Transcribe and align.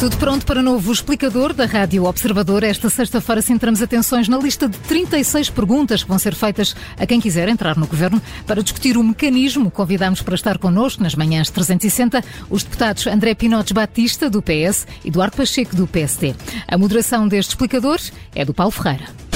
Tudo 0.00 0.16
pronto 0.16 0.46
para 0.46 0.62
novo 0.62 0.90
explicador 0.90 1.52
da 1.52 1.66
Rádio 1.66 2.06
Observador. 2.06 2.64
Esta 2.64 2.88
sexta-feira 2.88 3.42
centramos 3.42 3.82
atenções 3.82 4.28
na 4.28 4.38
lista 4.38 4.66
de 4.66 4.78
36 4.78 5.50
perguntas 5.50 6.02
que 6.02 6.08
vão 6.08 6.18
ser 6.18 6.34
feitas 6.34 6.74
a 6.98 7.06
quem 7.06 7.20
quiser 7.20 7.50
entrar 7.50 7.76
no 7.76 7.86
Governo. 7.86 8.20
Para 8.46 8.62
discutir 8.62 8.96
o 8.96 9.04
mecanismo, 9.04 9.70
convidamos 9.70 10.22
para 10.22 10.34
estar 10.34 10.56
connosco 10.56 11.02
nas 11.02 11.14
manhãs 11.14 11.50
360 11.50 12.24
os 12.48 12.62
deputados 12.62 13.06
André 13.06 13.34
Pinotes 13.34 13.72
Batista, 13.72 14.30
do 14.30 14.40
PS, 14.40 14.86
e 15.04 15.10
Duarte 15.10 15.36
Pacheco, 15.36 15.76
do 15.76 15.86
PSD. 15.86 16.34
A 16.66 16.78
moderação 16.78 17.28
deste 17.28 17.50
explicador 17.50 18.00
é 18.34 18.42
do 18.42 18.54
Paulo 18.54 18.72
Ferreira. 18.72 19.29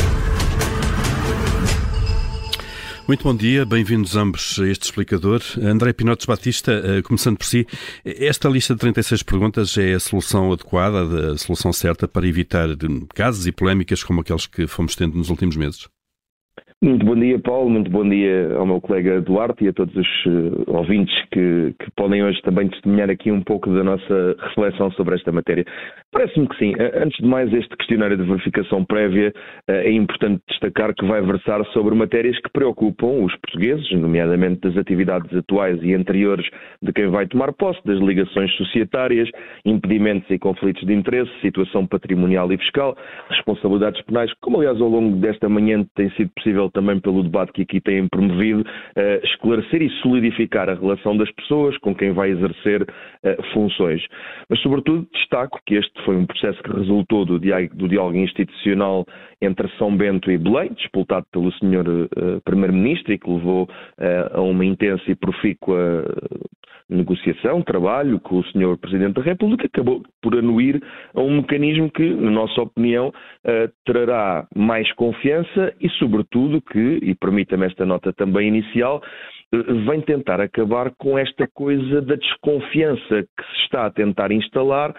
Muito 3.07 3.23
bom 3.23 3.37
dia, 3.37 3.67
bem-vindos 3.67 4.17
ambos 4.17 4.59
a 4.59 4.67
este 4.67 4.85
explicador. 4.85 5.43
André 5.63 5.93
Pinotes 5.93 6.25
Batista, 6.25 6.73
eh, 6.73 7.03
começando 7.03 7.37
por 7.37 7.45
si, 7.45 7.67
esta 8.03 8.49
lista 8.49 8.73
de 8.73 8.81
36 8.81 9.23
perguntas 9.23 9.77
é 9.77 9.93
a 9.93 10.01
solução 10.01 10.51
adequada, 10.51 11.33
a 11.33 11.37
solução 11.37 11.71
certa 11.71 12.09
para 12.09 12.27
evitar 12.27 12.67
casos 13.15 13.47
e 13.47 13.53
polémicas 13.53 14.03
como 14.03 14.23
aqueles 14.23 14.47
que 14.47 14.67
fomos 14.67 14.97
tendo 14.97 15.19
nos 15.19 15.29
últimos 15.29 15.55
meses? 15.55 15.87
Muito 16.85 17.07
bom 17.07 17.17
dia, 17.17 17.39
Paulo. 17.39 17.71
Muito 17.71 17.91
bom 17.91 18.07
dia 18.07 18.55
ao 18.59 18.67
meu 18.67 18.79
colega 18.79 19.19
Duarte 19.23 19.65
e 19.65 19.69
a 19.69 19.73
todos 19.73 19.97
os 19.97 20.07
uh, 20.27 20.65
ouvintes 20.67 21.15
que, 21.33 21.75
que, 21.79 21.91
podem 21.97 22.23
hoje 22.23 22.39
também 22.43 22.69
testemunhar 22.69 23.09
aqui 23.09 23.33
um 23.33 23.41
pouco 23.41 23.71
da 23.71 23.83
nossa 23.83 24.37
reflexão 24.39 24.91
sobre 24.91 25.15
esta 25.15 25.33
matéria. 25.33 25.65
Parece-me 26.13 26.47
que 26.47 26.59
sim. 26.59 26.75
Uh, 26.75 27.03
antes 27.03 27.17
de 27.17 27.27
mais, 27.27 27.51
este 27.55 27.75
questionário 27.75 28.19
de 28.19 28.25
verificação 28.25 28.85
prévia 28.85 29.33
uh, 29.67 29.73
é 29.73 29.93
importante 29.93 30.43
destacar 30.47 30.95
que 30.95 31.07
vai 31.07 31.23
versar 31.23 31.65
sobre 31.73 31.95
matérias 31.95 32.39
que 32.39 32.51
preocupam 32.53 33.25
os 33.25 33.35
portugueses, 33.37 33.91
nomeadamente 33.93 34.61
das 34.61 34.77
atividades 34.77 35.35
atuais 35.35 35.83
e 35.83 35.95
anteriores 35.95 36.47
de 36.83 36.93
quem 36.93 37.07
vai 37.07 37.27
tomar 37.27 37.55
posse, 37.55 37.81
das 37.87 37.99
ligações 37.99 38.55
societárias, 38.57 39.31
impedimentos 39.65 40.31
e 40.31 40.39
conflitos 40.39 40.87
de 40.87 40.93
interesse, 40.93 41.31
situação 41.41 41.87
patrimonial 41.87 42.53
e 42.53 42.59
fiscal, 42.59 42.95
responsabilidades 43.31 44.03
penais, 44.03 44.31
como 44.43 44.59
aliás 44.59 44.79
ao 44.83 44.89
longo 44.91 45.17
desta 45.17 45.49
manhã 45.49 45.83
tem 45.95 46.11
sido 46.11 46.31
possível 46.37 46.71
também 46.75 47.01
pelo 47.01 47.23
debate 47.23 47.53
que 47.53 47.63
aqui 47.63 47.81
têm 47.81 48.07
promovido, 48.09 48.61
uh, 48.61 49.25
esclarecer 49.25 49.81
e 49.81 49.89
solidificar 50.03 50.69
a 50.69 50.75
relação 50.75 51.17
das 51.17 51.31
pessoas 51.31 51.79
com 51.79 51.95
quem 51.95 52.13
vai 52.13 52.31
exercer 52.31 52.83
uh, 52.83 53.43
funções. 53.55 54.03
Mas, 54.51 54.61
sobretudo, 54.61 55.07
destaco 55.15 55.59
que 55.65 55.77
este 55.77 56.05
foi 56.05 56.17
um 56.17 56.27
processo 56.27 56.63
que 56.63 56.71
resultou 56.71 57.25
do 57.25 57.39
diálogo, 57.41 58.19
institucional 58.19 59.07
entre 59.41 59.69
São 59.79 59.97
Bento 59.97 60.31
e 60.31 60.37
Belém, 60.37 60.73
disputado 60.75 61.27
pelo 61.33 61.51
Sr. 61.53 61.89
Uh, 61.89 62.41
Primeiro-Ministro 62.45 63.13
e 63.13 63.19
que 63.19 63.31
levou 63.31 63.69
a 64.33 64.41
uma 64.41 64.65
intensa 64.65 65.03
e 65.09 65.15
profícua 65.15 66.05
negociação, 66.89 67.63
trabalho 67.63 68.21
com 68.21 68.39
o 68.39 68.45
Sr. 68.45 68.77
Presidente 68.79 69.15
da 69.15 69.23
República, 69.23 69.67
acabou 69.67 70.03
por 70.23 70.37
anuir 70.37 70.83
a 71.15 71.21
um 71.21 71.37
mecanismo 71.37 71.91
que, 71.91 72.09
na 72.11 72.31
nossa 72.31 72.61
opinião, 72.61 73.09
uh, 73.09 73.73
trará 73.85 74.47
mais 74.55 74.91
confiança 74.93 75.73
e, 75.81 75.89
sobretudo, 75.91 76.61
que, 76.61 76.99
e 77.03 77.15
permita-me 77.15 77.67
esta 77.67 77.87
nota 77.87 78.13
também 78.13 78.49
inicial, 78.49 79.03
uh, 79.55 79.75
vem 79.87 80.01
tentar 80.03 80.41
acabar 80.41 80.93
com 80.99 81.19
esta 81.19 81.49
coisa 81.55 82.03
da 82.03 82.17
desconfiança 82.17 83.23
que 83.23 83.45
se 83.45 83.65
está 83.65 83.87
a 83.87 83.91
tentar 83.91 84.31
instalar 84.31 84.95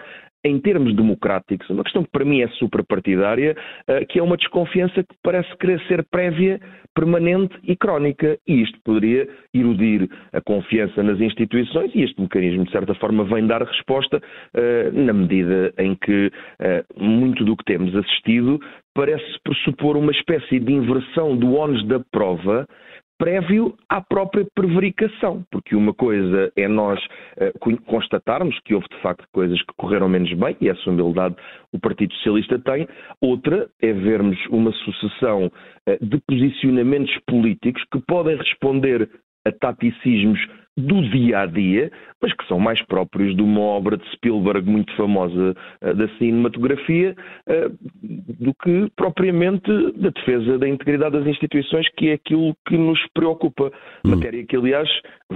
em 0.46 0.60
termos 0.60 0.94
democráticos, 0.94 1.68
uma 1.70 1.82
questão 1.82 2.04
que 2.04 2.10
para 2.10 2.24
mim 2.24 2.40
é 2.40 2.48
superpartidária, 2.48 3.56
eh, 3.88 4.04
que 4.04 4.18
é 4.18 4.22
uma 4.22 4.36
desconfiança 4.36 5.02
que 5.02 5.14
parece 5.22 5.54
querer 5.56 5.80
ser 5.88 6.04
prévia, 6.04 6.60
permanente 6.94 7.54
e 7.64 7.76
crónica. 7.76 8.38
E 8.46 8.62
isto 8.62 8.78
poderia 8.84 9.28
erudir 9.52 10.08
a 10.32 10.40
confiança 10.40 11.02
nas 11.02 11.20
instituições 11.20 11.92
e 11.94 12.02
este 12.02 12.20
mecanismo, 12.20 12.64
de 12.64 12.70
certa 12.70 12.94
forma, 12.94 13.24
vem 13.24 13.46
dar 13.46 13.62
resposta 13.62 14.22
eh, 14.54 14.90
na 14.92 15.12
medida 15.12 15.72
em 15.78 15.94
que 15.96 16.30
eh, 16.60 16.84
muito 16.96 17.44
do 17.44 17.56
que 17.56 17.64
temos 17.64 17.94
assistido 17.94 18.60
parece 18.94 19.24
pressupor 19.44 19.96
uma 19.96 20.12
espécie 20.12 20.58
de 20.58 20.72
inversão 20.72 21.36
do 21.36 21.54
ónus 21.54 21.86
da 21.86 22.00
prova 22.10 22.66
prévio 23.18 23.76
à 23.88 24.00
própria 24.00 24.46
prevaricação, 24.54 25.44
porque 25.50 25.74
uma 25.74 25.94
coisa 25.94 26.52
é 26.56 26.68
nós 26.68 27.02
uh, 27.02 27.80
constatarmos 27.86 28.58
que 28.60 28.74
houve 28.74 28.86
de 28.88 29.00
facto 29.00 29.26
coisas 29.32 29.60
que 29.62 29.74
correram 29.76 30.08
menos 30.08 30.32
bem, 30.34 30.56
e 30.60 30.68
essa 30.68 30.90
humildade 30.90 31.34
o 31.72 31.78
Partido 31.78 32.12
Socialista 32.14 32.58
tem, 32.58 32.86
outra 33.20 33.68
é 33.80 33.92
vermos 33.92 34.38
uma 34.50 34.72
sucessão 34.72 35.46
uh, 35.46 36.06
de 36.06 36.20
posicionamentos 36.26 37.16
políticos 37.26 37.82
que 37.90 38.00
podem 38.06 38.36
responder 38.36 39.08
a 39.46 39.52
taticismos 39.52 40.40
do 40.76 41.00
dia 41.10 41.40
a 41.40 41.46
dia, 41.46 41.90
mas 42.20 42.32
que 42.32 42.46
são 42.46 42.58
mais 42.58 42.80
próprios 42.82 43.34
de 43.34 43.42
uma 43.42 43.60
obra 43.60 43.96
de 43.96 44.08
Spielberg 44.12 44.68
muito 44.68 44.94
famosa 44.94 45.54
uh, 45.82 45.94
da 45.94 46.08
cinematografia, 46.16 47.14
uh, 47.48 47.76
do 48.02 48.52
que 48.54 48.90
propriamente 48.94 49.70
da 49.92 50.10
defesa 50.10 50.58
da 50.58 50.68
integridade 50.68 51.18
das 51.18 51.26
instituições, 51.26 51.88
que 51.96 52.08
é 52.08 52.14
aquilo 52.14 52.54
que 52.66 52.76
nos 52.76 53.00
preocupa. 53.14 53.72
Hum. 54.04 54.10
Matéria 54.10 54.44
que, 54.44 54.56
aliás, 54.56 54.88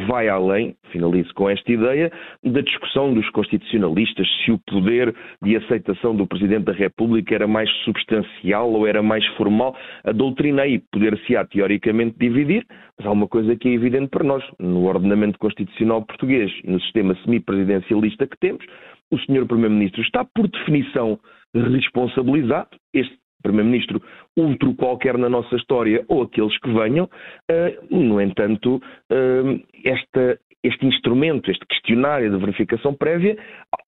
vai 0.07 0.29
além, 0.29 0.77
finalizo 0.93 1.33
com 1.35 1.49
esta 1.49 1.71
ideia, 1.71 2.13
da 2.45 2.61
discussão 2.61 3.13
dos 3.13 3.29
constitucionalistas 3.31 4.27
se 4.45 4.53
o 4.53 4.59
poder 4.59 5.15
de 5.43 5.57
aceitação 5.57 6.15
do 6.15 6.27
Presidente 6.27 6.65
da 6.65 6.73
República 6.73 7.35
era 7.35 7.47
mais 7.47 7.71
substancial 7.85 8.73
ou 8.73 8.87
era 8.87 9.03
mais 9.03 9.27
formal. 9.37 9.75
A 10.05 10.13
doutrina 10.13 10.63
aí 10.63 10.79
poder-se-á 10.93 11.45
teoricamente 11.45 12.17
dividir, 12.19 12.67
mas 12.99 13.07
há 13.07 13.11
uma 13.11 13.27
coisa 13.27 13.57
que 13.57 13.69
é 13.69 13.73
evidente 13.73 14.09
para 14.09 14.25
nós. 14.25 14.45
No 14.59 14.87
ordenamento 14.87 15.30
constitucional 15.39 16.03
português 16.05 16.51
e 16.65 16.71
no 16.71 16.81
sistema 16.81 17.17
semipresidencialista 17.25 18.27
que 18.27 18.39
temos, 18.39 18.65
o 19.11 19.19
Sr. 19.19 19.47
Primeiro-Ministro 19.47 20.03
está, 20.03 20.25
por 20.25 20.49
definição, 20.49 21.19
responsabilizado. 21.55 22.69
Este 22.95 23.19
Primeiro-Ministro, 23.43 24.03
outro 24.37 24.75
qualquer 24.75 25.17
na 25.17 25.29
nossa 25.29 25.57
história, 25.57 26.05
ou 26.09 26.23
aqueles 26.23 26.57
que 26.59 26.71
venham. 26.73 27.09
Uh, 27.51 27.97
no 27.97 28.21
entanto, 28.21 28.77
uh, 28.77 29.67
esta, 29.85 30.39
este 30.63 30.87
instrumento, 30.87 31.51
este 31.51 31.65
questionário 31.67 32.31
de 32.31 32.37
verificação 32.37 32.95
prévia, 32.95 33.37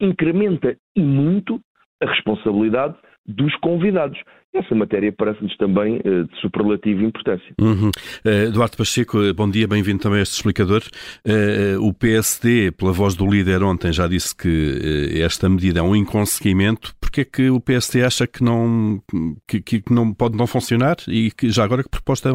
incrementa 0.01 0.77
e 0.97 1.01
muito 1.03 1.61
a 2.01 2.07
responsabilidade 2.07 2.95
dos 3.27 3.55
convidados. 3.57 4.19
Essa 4.53 4.75
matéria 4.75 5.13
parece-nos 5.13 5.57
também 5.57 5.99
uh, 5.99 6.25
de 6.25 6.41
superlativa 6.41 7.03
importância. 7.05 7.55
Uhum. 7.61 7.91
Uh, 8.25 8.51
Duarte 8.53 8.77
Pacheco, 8.77 9.23
eh, 9.23 9.33
bom 9.33 9.49
dia, 9.49 9.69
bem-vindo 9.69 10.03
também 10.03 10.19
a 10.19 10.23
este 10.23 10.35
explicador. 10.35 10.83
Uh, 11.25 11.81
o 11.87 11.95
PSD, 11.95 12.73
pela 12.73 12.93
voz 12.93 13.15
do 13.15 13.31
líder 13.31 13.63
ontem, 13.63 13.93
já 13.93 14.09
disse 14.09 14.37
que 14.37 15.21
esta 15.23 15.49
medida 15.49 15.79
é 15.79 15.83
um 15.83 15.95
inconseguimento. 15.95 16.93
Porquê 17.01 17.21
é 17.21 17.25
que 17.25 17.49
o 17.49 17.61
PSD 17.61 18.03
acha 18.03 18.27
que 18.27 18.43
não, 18.43 19.01
que, 19.47 19.61
que 19.61 19.83
não 19.89 20.13
pode 20.13 20.37
não 20.37 20.49
funcionar 20.49 20.97
e 21.07 21.31
que 21.31 21.49
já 21.51 21.63
agora 21.63 21.85
que 21.85 21.89
proposta 21.89 22.31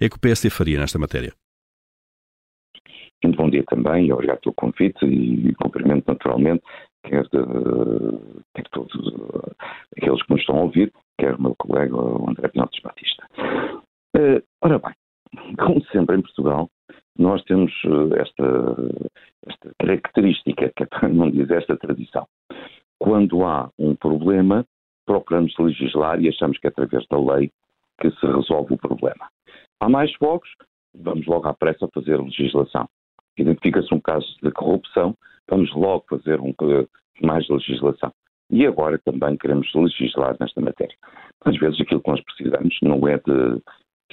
é 0.00 0.08
que 0.08 0.16
o 0.16 0.20
PSD 0.20 0.48
faria 0.48 0.78
nesta 0.78 0.98
matéria? 0.98 1.32
Muito 3.24 3.38
bom 3.38 3.48
dia 3.48 3.64
também, 3.64 4.12
obrigado 4.12 4.40
pelo 4.40 4.54
convite 4.54 5.02
e 5.06 5.54
cumprimento 5.54 6.04
naturalmente 6.06 6.62
quer, 7.04 7.22
de, 7.24 7.38
quer 8.54 8.68
todos 8.70 8.92
aqueles 9.96 10.22
que 10.22 10.30
nos 10.30 10.40
estão 10.40 10.58
a 10.58 10.62
ouvir, 10.62 10.92
quer 11.18 11.34
o 11.34 11.42
meu 11.42 11.54
colega 11.56 11.96
André 12.28 12.48
Pinotes 12.48 12.82
Batista. 12.82 13.26
Uh, 14.16 14.42
ora 14.62 14.78
bem, 14.78 14.94
como 15.56 15.84
sempre 15.86 16.16
em 16.16 16.22
Portugal, 16.22 16.68
nós 17.18 17.42
temos 17.44 17.72
eh, 17.84 18.20
esta, 18.20 18.44
esta 19.46 19.70
característica, 19.78 20.72
que 20.76 20.82
é 20.82 20.86
para 20.86 21.08
não 21.08 21.30
dizer 21.30 21.58
esta 21.58 21.76
tradição. 21.76 22.26
Quando 22.98 23.44
há 23.44 23.70
um 23.78 23.94
problema, 23.94 24.64
procuramos 25.06 25.54
legislar 25.58 26.20
e 26.20 26.28
achamos 26.28 26.58
que 26.58 26.66
é 26.66 26.70
através 26.70 27.06
da 27.08 27.18
lei 27.18 27.50
que 28.00 28.10
se 28.10 28.26
resolve 28.26 28.74
o 28.74 28.78
problema. 28.78 29.28
Há 29.80 29.88
mais 29.88 30.12
fogos, 30.14 30.48
vamos 30.94 31.26
logo 31.26 31.46
à 31.46 31.54
pressa 31.54 31.88
fazer 31.92 32.20
legislação. 32.20 32.88
Identifica-se 33.36 33.92
um 33.94 34.00
caso 34.00 34.26
de 34.42 34.50
corrupção, 34.50 35.14
vamos 35.48 35.72
logo 35.74 36.04
fazer 36.08 36.40
um, 36.40 36.54
mais 37.22 37.48
legislação. 37.48 38.12
E 38.50 38.66
agora 38.66 38.98
também 38.98 39.36
queremos 39.36 39.72
legislar 39.74 40.36
nesta 40.38 40.60
matéria. 40.60 40.96
Às 41.44 41.56
vezes 41.58 41.80
aquilo 41.80 42.02
que 42.02 42.10
nós 42.10 42.20
precisamos 42.22 42.76
não 42.82 43.06
é 43.08 43.18
de, 43.18 43.62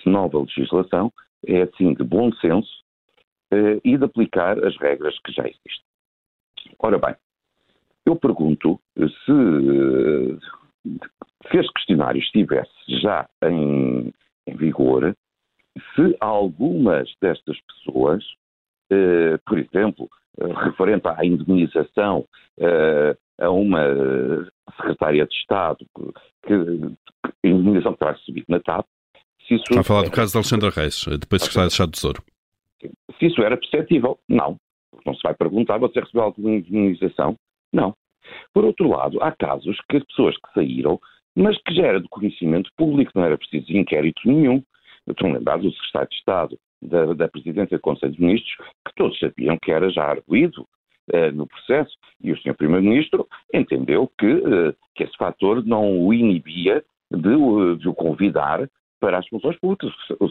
nova 0.06 0.40
legislação, 0.40 1.12
é 1.46 1.64
assim 1.64 1.94
de 1.94 2.04
bom 2.04 2.32
senso 2.34 2.70
eh, 3.52 3.80
e 3.84 3.98
de 3.98 4.04
aplicar 4.04 4.58
as 4.64 4.76
regras 4.78 5.18
que 5.20 5.32
já 5.32 5.44
existem. 5.44 5.86
Ora 6.80 6.98
bem, 6.98 7.16
eu 8.06 8.16
pergunto 8.16 8.80
se, 8.96 10.40
se 11.50 11.58
este 11.58 11.74
questionário 11.74 12.20
estivesse 12.20 12.72
já 13.02 13.30
em, 13.44 14.14
em 14.48 14.56
vigor, 14.56 15.16
se 15.96 16.16
algumas 16.20 17.14
destas 17.22 17.60
pessoas, 17.62 18.24
eh, 18.90 19.38
por 19.46 19.60
exemplo, 19.60 20.10
referente 20.64 21.08
à 21.08 21.26
indemnização 21.26 22.26
uh, 22.60 23.18
a 23.40 23.50
uma 23.50 23.82
secretária 24.78 25.26
de 25.26 25.34
Estado, 25.36 25.86
que, 25.96 26.54
que 27.42 27.48
indemnização 27.48 27.94
que 27.94 28.00
terá 28.00 28.12
recebido 28.12 28.46
na 28.50 28.60
TAP. 28.60 28.86
Se 29.48 29.56
isso 29.56 29.64
Está 29.70 29.82
a 29.82 29.84
falar 29.84 30.04
do 30.04 30.12
caso 30.12 30.32
de 30.32 30.38
Alexandre 30.38 30.70
Reis, 30.70 31.06
depois 31.20 31.42
de 31.42 31.46
secretário 31.48 31.70
de 31.70 31.74
Estado 31.74 31.90
do 31.90 31.96
Tesouro. 31.96 32.24
Se 33.20 33.26
isso 33.26 33.42
era 33.42 33.58
perceptível, 33.58 34.20
não. 34.28 34.58
Não 35.06 35.14
se 35.16 35.22
vai 35.24 35.34
perguntar, 35.34 35.78
você 35.78 36.00
recebeu 36.00 36.24
alguma 36.24 36.52
indemnização? 36.52 37.36
Não. 37.74 37.96
Por 38.54 38.66
outro 38.66 38.88
lado, 38.88 39.22
há 39.22 39.32
casos 39.32 39.78
que 39.90 39.98
as 39.98 40.04
pessoas 40.06 40.36
que 40.36 40.54
saíram, 40.54 41.00
mas 41.36 41.58
que 41.64 41.74
já 41.74 41.84
era 41.88 42.02
de 42.02 42.08
conhecimento 42.10 42.70
público, 42.78 43.12
não 43.16 43.24
era 43.24 43.38
preciso 43.38 43.72
inquérito 43.72 44.22
nenhum. 44.26 44.64
Eu 45.12 45.14
estou 45.14 45.30
lembrado 45.30 45.64
do 45.64 45.72
secretário 45.74 46.10
de 46.10 46.16
Estado 46.16 46.60
da, 46.82 47.14
da 47.14 47.28
Presidência 47.28 47.78
do 47.78 47.82
Conselho 47.82 48.14
de 48.14 48.22
Ministros, 48.22 48.56
que 48.88 48.96
todos 48.96 49.20
sabiam 49.20 49.58
que 49.62 49.70
era 49.70 49.90
já 49.90 50.06
arguído 50.06 50.62
uh, 51.14 51.32
no 51.34 51.46
processo, 51.46 51.92
e 52.24 52.32
o 52.32 52.38
Sr. 52.38 52.54
Primeiro-Ministro 52.56 53.28
entendeu 53.54 54.10
que, 54.18 54.26
uh, 54.26 54.74
que 54.96 55.04
esse 55.04 55.16
fator 55.18 55.66
não 55.66 56.00
o 56.00 56.14
inibia 56.14 56.82
de, 57.12 57.76
de 57.78 57.90
o 57.90 57.94
convidar 57.94 58.70
para 59.02 59.18
as 59.18 59.28
funções 59.28 59.60
públicas. 59.60 59.92
O, 60.18 60.28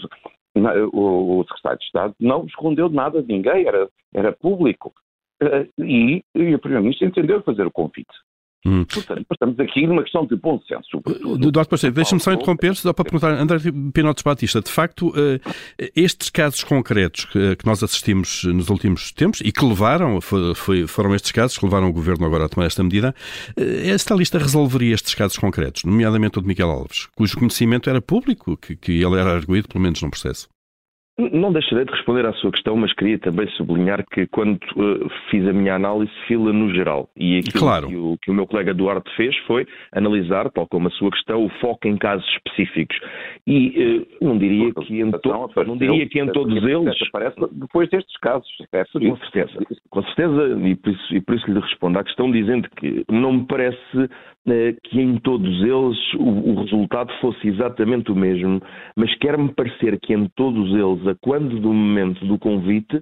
o, 0.97 1.41
o, 1.41 1.44
secretário 1.44 1.79
de 1.79 1.85
Estado 1.85 2.15
não 2.19 2.47
escondeu 2.47 2.88
nada 2.88 3.23
de 3.23 3.29
ninguém, 3.29 3.67
era, 3.67 3.87
era 4.15 4.33
público. 4.33 4.94
Uh, 5.43 5.85
e, 5.85 6.25
e 6.35 6.55
o 6.55 6.59
Primeiro-Ministro 6.59 7.06
entendeu 7.06 7.43
fazer 7.43 7.67
o 7.67 7.71
convite. 7.71 8.15
Hum. 8.65 8.85
Portanto, 8.85 9.25
estamos 9.33 9.59
aqui 9.59 9.87
numa 9.87 10.03
questão 10.03 10.27
de 10.27 10.37
bom 10.37 10.61
senso, 10.69 10.91
sobretudo. 10.91 11.51
Dr. 11.51 11.67
Pacheco, 11.67 11.95
deixe-me 11.95 12.21
só 12.21 12.33
interromper, 12.33 12.77
só 12.77 12.93
para 12.93 13.05
perguntar, 13.05 13.33
André 13.33 13.59
Pinotes 13.95 14.23
Batista, 14.23 14.61
de 14.61 14.71
facto, 14.71 15.12
eh, 15.17 15.91
estes 15.97 16.29
casos 16.29 16.62
concretos 16.62 17.25
que 17.25 17.65
nós 17.65 17.83
assistimos 17.83 18.45
nos 18.45 18.69
últimos 18.69 19.12
tempos 19.12 19.41
e 19.43 19.51
que 19.51 19.65
levaram, 19.65 20.21
foi, 20.21 20.87
foram 20.87 21.15
estes 21.15 21.33
casos 21.33 21.57
que 21.57 21.65
levaram 21.65 21.89
o 21.89 21.93
Governo 21.93 22.27
agora 22.27 22.45
a 22.45 22.49
tomar 22.49 22.67
esta 22.67 22.83
medida, 22.83 23.15
eh, 23.57 23.89
esta 23.89 24.15
lista 24.15 24.39
resolveria 24.39 24.95
estes 24.95 25.15
casos 25.15 25.39
concretos, 25.39 25.85
nomeadamente 25.85 26.39
o 26.39 26.43
de 26.43 26.49
Miguel 26.49 26.71
Alves, 26.71 27.07
cujo 27.15 27.39
conhecimento 27.39 27.89
era 27.89 28.03
público, 28.03 28.59
que, 28.59 28.77
que 28.77 29.03
ele 29.03 29.19
era 29.19 29.33
arguído, 29.33 29.69
pelo 29.69 29.83
menos 29.83 30.03
num 30.03 30.11
processo. 30.11 30.49
Não 31.32 31.52
deixarei 31.52 31.84
de 31.84 31.93
responder 31.93 32.26
à 32.26 32.32
sua 32.34 32.50
questão, 32.50 32.76
mas 32.76 32.93
queria 32.94 33.19
também 33.19 33.49
sublinhar 33.50 34.05
que 34.11 34.26
quando 34.26 34.56
uh, 34.76 35.11
fiz 35.31 35.46
a 35.46 35.52
minha 35.52 35.75
análise, 35.75 36.11
fila 36.26 36.52
no 36.52 36.72
geral. 36.75 37.08
E 37.17 37.38
aquilo 37.38 37.61
claro. 37.61 37.88
que, 37.88 37.96
o, 37.96 38.19
que 38.22 38.31
o 38.31 38.34
meu 38.34 38.46
colega 38.46 38.72
Duarte 38.72 39.11
fez 39.17 39.37
foi 39.46 39.67
analisar, 39.93 40.50
tal 40.50 40.67
como 40.67 40.88
a 40.88 40.90
sua 40.93 41.11
questão, 41.11 41.44
o 41.44 41.49
foco 41.61 41.87
em 41.87 41.96
casos 41.96 42.26
específicos. 42.28 42.99
E 43.46 44.06
uh, 44.20 44.25
não 44.25 44.38
diria 44.38 44.72
que 44.75 45.00
em, 45.00 45.11
to 45.11 45.50
não 45.67 45.76
diria 45.76 46.08
que 46.08 46.20
em 46.20 46.26
todos 46.28 46.56
eles. 46.62 46.96
Aparece 47.08 47.37
depois 47.52 47.88
destes 47.90 48.16
casos. 48.19 48.49
É 48.73 48.84
com 48.84 49.16
certeza. 49.16 49.52
Com 49.90 50.02
certeza, 50.02 50.58
e 50.66 50.76
por, 50.76 50.90
isso, 50.90 51.14
e 51.14 51.20
por 51.20 51.34
isso 51.34 51.50
lhe 51.50 51.61
respondo 51.61 51.99
à 51.99 52.05
questão, 52.05 52.31
dizendo 52.31 52.69
que 52.76 53.05
não 53.11 53.32
me 53.32 53.46
parece 53.46 54.08
que 54.84 55.00
em 55.00 55.19
todos 55.19 55.62
eles 55.62 56.14
o, 56.14 56.50
o 56.50 56.60
resultado 56.62 57.12
fosse 57.20 57.48
exatamente 57.48 58.10
o 58.10 58.16
mesmo, 58.16 58.60
mas 58.96 59.14
quer-me 59.16 59.52
parecer 59.52 59.98
que 60.00 60.14
em 60.14 60.26
todos 60.34 60.70
eles 60.70 61.16
quando 61.20 61.60
do 61.60 61.72
momento 61.72 62.25
do 62.25 62.38
convite 62.38 63.00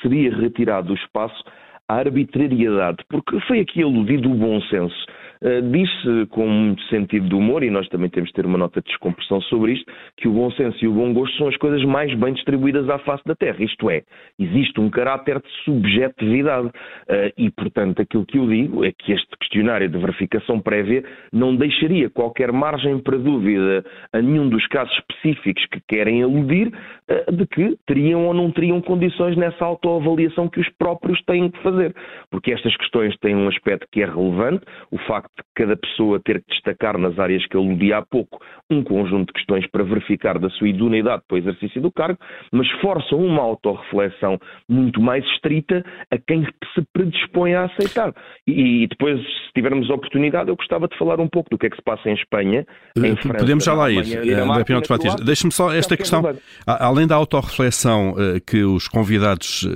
seria 0.00 0.34
retirado 0.36 0.92
o 0.92 0.96
espaço 0.96 1.42
à 1.88 1.96
arbitrariedade, 1.96 3.04
porque 3.08 3.38
foi 3.40 3.60
aqui 3.60 3.82
aludido 3.82 4.30
o 4.30 4.34
bom 4.34 4.60
senso. 4.62 5.06
Uh, 5.42 5.62
disse 5.70 6.26
com 6.30 6.46
muito 6.48 6.82
sentido 6.84 7.28
de 7.28 7.34
humor, 7.34 7.62
e 7.62 7.70
nós 7.70 7.88
também 7.88 8.08
temos 8.08 8.28
de 8.28 8.34
ter 8.34 8.46
uma 8.46 8.58
nota 8.58 8.80
de 8.80 8.88
descompressão 8.88 9.40
sobre 9.42 9.72
isto, 9.72 9.92
que 10.16 10.28
o 10.28 10.32
bom 10.32 10.50
senso 10.52 10.82
e 10.84 10.88
o 10.88 10.92
bom 10.92 11.12
gosto 11.12 11.36
são 11.36 11.48
as 11.48 11.56
coisas 11.56 11.84
mais 11.84 12.12
bem 12.14 12.32
distribuídas 12.32 12.88
à 12.88 12.98
face 12.98 13.22
da 13.26 13.34
Terra. 13.34 13.62
Isto 13.62 13.90
é, 13.90 14.02
existe 14.38 14.80
um 14.80 14.90
caráter 14.90 15.40
de 15.40 15.48
subjetividade. 15.64 16.68
Uh, 16.68 17.32
e, 17.36 17.50
portanto, 17.50 18.00
aquilo 18.00 18.24
que 18.26 18.38
eu 18.38 18.46
digo 18.46 18.84
é 18.84 18.92
que 18.92 19.12
este 19.12 19.28
questionário 19.38 19.88
de 19.88 19.98
verificação 19.98 20.60
prévia 20.60 21.04
não 21.32 21.54
deixaria 21.54 22.08
qualquer 22.10 22.52
margem 22.52 22.98
para 22.98 23.18
dúvida 23.18 23.84
a 24.12 24.20
nenhum 24.20 24.48
dos 24.48 24.66
casos 24.68 24.94
específicos 24.98 25.64
que 25.66 25.80
querem 25.88 26.22
aludir 26.22 26.68
uh, 26.68 27.32
de 27.32 27.46
que 27.46 27.76
teriam 27.86 28.26
ou 28.26 28.34
não 28.34 28.50
teriam 28.50 28.80
condições 28.80 29.36
nessa 29.36 29.64
autoavaliação 29.64 30.48
que 30.48 30.60
os 30.60 30.68
próprios 30.78 31.20
têm 31.24 31.50
que 31.50 31.62
fazer. 31.62 31.94
Porque 32.30 32.52
estas 32.52 32.76
questões 32.76 33.16
têm 33.18 33.34
um 33.34 33.48
aspecto 33.48 33.86
que 33.90 34.02
é 34.02 34.06
relevante, 34.06 34.64
o 34.90 34.98
facto 34.98 35.35
de 35.36 35.44
cada 35.54 35.76
pessoa 35.76 36.20
ter 36.24 36.40
que 36.40 36.50
destacar 36.50 36.98
nas 36.98 37.18
áreas 37.18 37.46
que 37.46 37.56
aludi 37.56 37.92
há 37.92 38.02
pouco 38.02 38.40
um 38.70 38.82
conjunto 38.82 39.28
de 39.28 39.32
questões 39.34 39.66
para 39.70 39.84
verificar 39.84 40.38
da 40.38 40.50
sua 40.50 40.68
idoneidade 40.68 41.22
para 41.28 41.36
o 41.36 41.38
exercício 41.38 41.80
do 41.80 41.92
cargo, 41.92 42.18
mas 42.52 42.68
forçam 42.80 43.18
uma 43.18 43.42
autorreflexão 43.42 44.38
muito 44.68 45.00
mais 45.00 45.24
estrita 45.34 45.84
a 46.10 46.18
quem 46.18 46.44
se 46.74 46.82
predispõe 46.92 47.54
a 47.54 47.64
aceitar. 47.64 48.12
E, 48.46 48.84
e 48.84 48.86
depois, 48.88 49.20
se 49.20 49.52
tivermos 49.54 49.88
oportunidade, 49.90 50.50
eu 50.50 50.56
gostava 50.56 50.88
de 50.88 50.98
falar 50.98 51.20
um 51.20 51.28
pouco 51.28 51.50
do 51.50 51.58
que 51.58 51.66
é 51.66 51.70
que 51.70 51.76
se 51.76 51.82
passa 51.82 52.08
em 52.08 52.14
Espanha, 52.14 52.66
em 52.96 53.12
uh, 53.12 53.16
França. 53.16 53.38
Podemos 53.38 53.64
já 53.64 53.74
lá 53.74 53.90
ir, 53.90 54.00
uh, 54.00 55.24
Deixe-me 55.24 55.52
só 55.52 55.72
esta 55.72 55.96
questão, 55.96 56.22
além 56.66 57.06
da 57.06 57.14
autorreflexão 57.14 58.12
uh, 58.12 58.40
que 58.46 58.64
os 58.64 58.88
convidados 58.88 59.66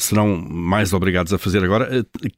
serão 0.00 0.36
mais 0.48 0.92
obrigados 0.92 1.32
a 1.32 1.38
fazer 1.38 1.62
agora, 1.62 1.88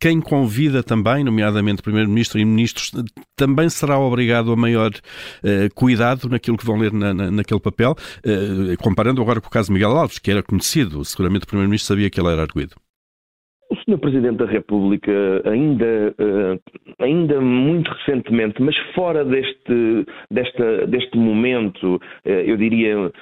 quem 0.00 0.20
convida 0.20 0.82
também, 0.82 1.24
nomeadamente 1.24 1.80
o 1.80 1.84
Primeiro-Ministro 1.84 2.38
e 2.38 2.44
ministros 2.60 2.92
também 3.36 3.68
será 3.68 3.98
obrigado 3.98 4.52
a 4.52 4.56
maior 4.56 4.90
uh, 4.92 5.74
cuidado 5.74 6.28
naquilo 6.28 6.56
que 6.56 6.66
vão 6.66 6.76
ler 6.76 6.92
na, 6.92 7.14
na, 7.14 7.30
naquele 7.30 7.60
papel, 7.60 7.96
uh, 8.24 8.76
comparando 8.82 9.20
agora 9.20 9.40
com 9.40 9.48
o 9.48 9.50
caso 9.50 9.68
de 9.68 9.74
Miguel 9.74 9.96
Alves, 9.96 10.18
que 10.18 10.30
era 10.30 10.42
conhecido, 10.42 11.04
seguramente 11.04 11.44
o 11.44 11.46
Primeiro-Ministro 11.46 11.88
sabia 11.88 12.10
que 12.10 12.20
ele 12.20 12.28
era 12.28 12.42
arguído. 12.42 12.76
O 13.70 13.76
Sr. 13.76 13.99
Presidente 13.99 14.38
da 14.38 14.46
República, 14.46 15.12
ainda, 15.44 16.12
uh, 16.19 16.61
ainda 16.99 17.40
muito 17.40 17.88
recentemente, 17.88 18.61
mas 18.61 18.76
fora 18.96 19.25
deste, 19.25 20.06
desta, 20.28 20.88
deste 20.88 21.17
momento, 21.17 21.94
uh, 21.94 22.28
eu 22.28 22.56
diria, 22.56 22.99
uh, 22.99 23.12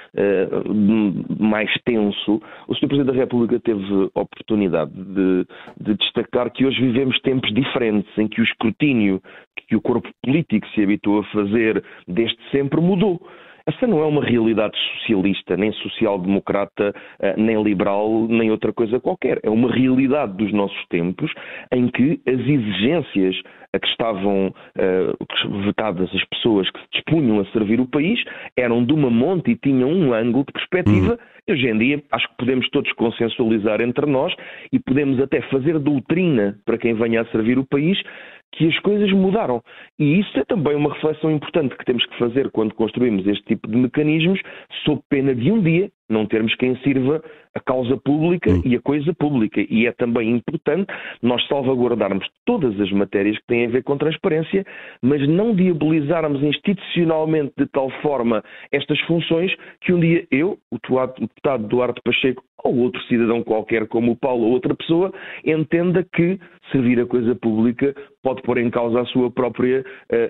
mais 1.39 1.71
tenso, 1.85 2.41
o 2.67 2.73
Sr. 2.73 2.87
Presidente 2.87 3.13
da 3.13 3.19
República 3.19 3.59
teve 3.59 4.09
oportunidade 4.15 4.91
de, 4.91 5.45
de, 5.79 5.93
destacar 5.93 6.51
que 6.51 6.65
hoje 6.65 6.81
vivemos 6.81 7.19
tempos 7.21 7.53
diferentes, 7.53 8.11
em 8.17 8.27
que 8.27 8.41
o 8.41 8.43
escrutínio 8.43 9.21
que 9.67 9.75
o 9.75 9.81
corpo 9.81 10.09
político 10.23 10.67
se 10.69 10.81
habituou 10.81 11.19
a 11.19 11.23
fazer 11.25 11.83
desde 12.07 12.37
sempre 12.51 12.81
mudou. 12.81 13.21
Essa 13.69 13.85
não 13.85 14.01
é 14.01 14.05
uma 14.05 14.25
realidade 14.25 14.75
socialista, 14.97 15.55
nem 15.55 15.71
social-democrata, 15.73 16.91
eh, 17.19 17.35
nem 17.37 17.61
liberal, 17.61 18.27
nem 18.27 18.49
outra 18.49 18.73
coisa 18.73 18.99
qualquer. 18.99 19.39
É 19.43 19.49
uma 19.49 19.71
realidade 19.71 20.33
dos 20.33 20.51
nossos 20.51 20.83
tempos 20.87 21.31
em 21.71 21.87
que 21.87 22.19
as 22.25 22.39
exigências 22.39 23.35
a 23.71 23.79
que 23.79 23.87
estavam 23.87 24.47
uh, 24.47 25.63
vetadas 25.65 26.09
as 26.11 26.23
pessoas 26.29 26.67
que 26.71 26.79
se 26.79 26.87
dispunham 26.93 27.39
a 27.39 27.45
servir 27.51 27.79
o 27.79 27.85
país 27.85 28.19
eram 28.57 28.83
de 28.83 28.91
uma 28.91 29.11
monte 29.11 29.51
e 29.51 29.55
tinham 29.55 29.91
um 29.91 30.11
ângulo 30.11 30.43
de 30.45 30.53
perspectiva. 30.53 31.11
Uhum. 31.11 31.53
Hoje 31.53 31.67
em 31.67 31.77
dia, 31.77 32.03
acho 32.11 32.27
que 32.29 32.37
podemos 32.37 32.67
todos 32.69 32.91
consensualizar 32.93 33.81
entre 33.81 34.07
nós 34.07 34.33
e 34.71 34.79
podemos 34.79 35.19
até 35.21 35.41
fazer 35.49 35.77
doutrina 35.77 36.57
para 36.65 36.77
quem 36.79 36.95
venha 36.95 37.21
a 37.21 37.25
servir 37.25 37.59
o 37.59 37.65
país 37.65 38.01
que 38.51 38.67
as 38.67 38.79
coisas 38.79 39.11
mudaram. 39.11 39.61
E 39.97 40.19
isso 40.19 40.37
é 40.39 40.43
também 40.45 40.75
uma 40.75 40.93
reflexão 40.93 41.31
importante 41.31 41.75
que 41.75 41.85
temos 41.85 42.05
que 42.05 42.17
fazer 42.17 42.49
quando 42.51 42.73
construímos 42.73 43.25
este 43.27 43.43
tipo 43.43 43.67
de 43.67 43.77
mecanismos, 43.77 44.41
sob 44.83 45.01
pena 45.09 45.33
de 45.35 45.51
um 45.51 45.61
dia 45.61 45.89
não 46.09 46.25
termos 46.25 46.55
quem 46.55 46.75
sirva 46.77 47.23
a 47.53 47.59
causa 47.59 47.95
pública 47.97 48.51
hum. 48.51 48.61
e 48.65 48.75
a 48.75 48.81
coisa 48.81 49.13
pública. 49.13 49.63
E 49.69 49.85
é 49.85 49.91
também 49.91 50.31
importante 50.31 50.91
nós 51.21 51.45
salvaguardarmos 51.47 52.27
todas 52.45 52.79
as 52.79 52.91
matérias 52.91 53.37
que 53.37 53.45
têm 53.45 53.65
a 53.65 53.69
ver 53.69 53.83
com 53.83 53.97
transparência, 53.97 54.65
mas 55.01 55.27
não 55.27 55.53
diabolizarmos 55.55 56.41
institucionalmente 56.41 57.53
de 57.57 57.67
tal 57.67 57.89
forma 58.01 58.43
estas 58.71 58.99
funções 59.01 59.53
que 59.81 59.93
um 59.93 59.99
dia 59.99 60.25
eu, 60.31 60.57
o 60.71 60.77
deputado 61.19 61.67
Duarte 61.67 62.01
Pacheco, 62.03 62.43
ou 62.63 62.77
outro 62.77 63.01
cidadão 63.03 63.43
qualquer 63.43 63.87
como 63.87 64.11
o 64.11 64.15
Paulo 64.15 64.45
ou 64.45 64.51
outra 64.51 64.75
pessoa, 64.75 65.11
entenda 65.45 66.03
que 66.03 66.39
servir 66.71 66.99
a 66.99 67.05
coisa 67.05 67.35
pública 67.35 67.95
pode 68.21 68.41
pôr 68.41 68.57
em 68.57 68.69
causa 68.69 69.01
a 69.01 69.05
sua 69.05 69.31
própria, 69.31 69.83